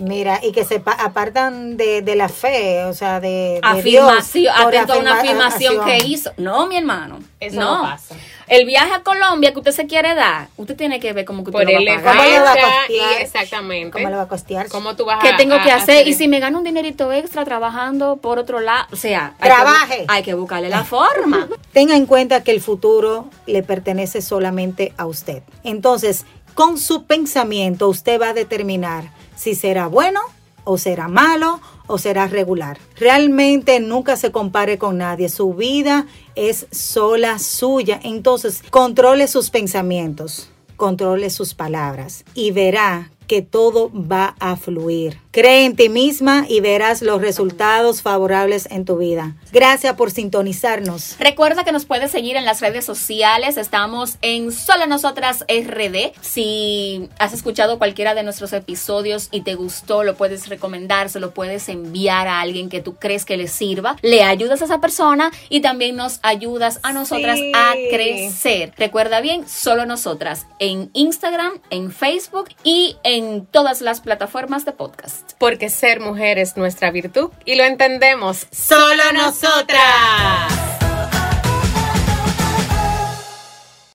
[0.00, 4.04] Mira, y que se pa- apartan de, de la fe, o sea, de, de Dios
[4.04, 6.32] afirmación, por atento a una afirma- afirmación que hizo.
[6.36, 7.18] No, mi hermano.
[7.40, 8.14] Eso no pasa.
[8.48, 11.50] El viaje a Colombia que usted se quiere dar, usted tiene que ver cómo que
[11.50, 12.16] usted Por lo va a pagar.
[12.16, 12.90] ¿Cómo le va a costear?
[13.18, 13.90] y exactamente.
[13.92, 14.68] ¿Cómo le va a costear?
[14.68, 16.08] ¿Cómo tú vas ¿Qué a- tengo a- que a hacer?
[16.08, 19.96] Y si me gano un dinerito extra trabajando por otro lado, o sea, hay Trabaje.
[19.98, 21.46] que bu- hay que buscarle la forma.
[21.72, 25.42] Tenga en cuenta que el futuro le pertenece solamente a usted.
[25.62, 26.24] Entonces,
[26.54, 29.04] con su pensamiento usted va a determinar
[29.38, 30.20] si será bueno
[30.64, 32.78] o será malo o será regular.
[32.96, 35.30] Realmente nunca se compare con nadie.
[35.30, 37.98] Su vida es sola suya.
[38.02, 45.18] Entonces, controle sus pensamientos, controle sus palabras y verá que todo va a fluir.
[45.30, 49.36] Cree en ti misma y verás los resultados favorables en tu vida.
[49.52, 51.16] Gracias por sintonizarnos.
[51.20, 53.56] Recuerda que nos puedes seguir en las redes sociales.
[53.56, 56.12] Estamos en Solo Nosotras RD.
[56.20, 61.34] Si has escuchado cualquiera de nuestros episodios y te gustó, lo puedes recomendar, se lo
[61.34, 63.96] puedes enviar a alguien que tú crees que le sirva.
[64.02, 67.52] Le ayudas a esa persona y también nos ayudas a nosotras Sí.
[67.54, 68.72] a crecer.
[68.76, 75.32] Recuerda bien, Solo Nosotras en Instagram, en Facebook y en todas las plataformas de podcast.
[75.38, 78.46] Porque ser mujer es nuestra virtud y lo entendemos.
[78.50, 80.87] Solo nosotras.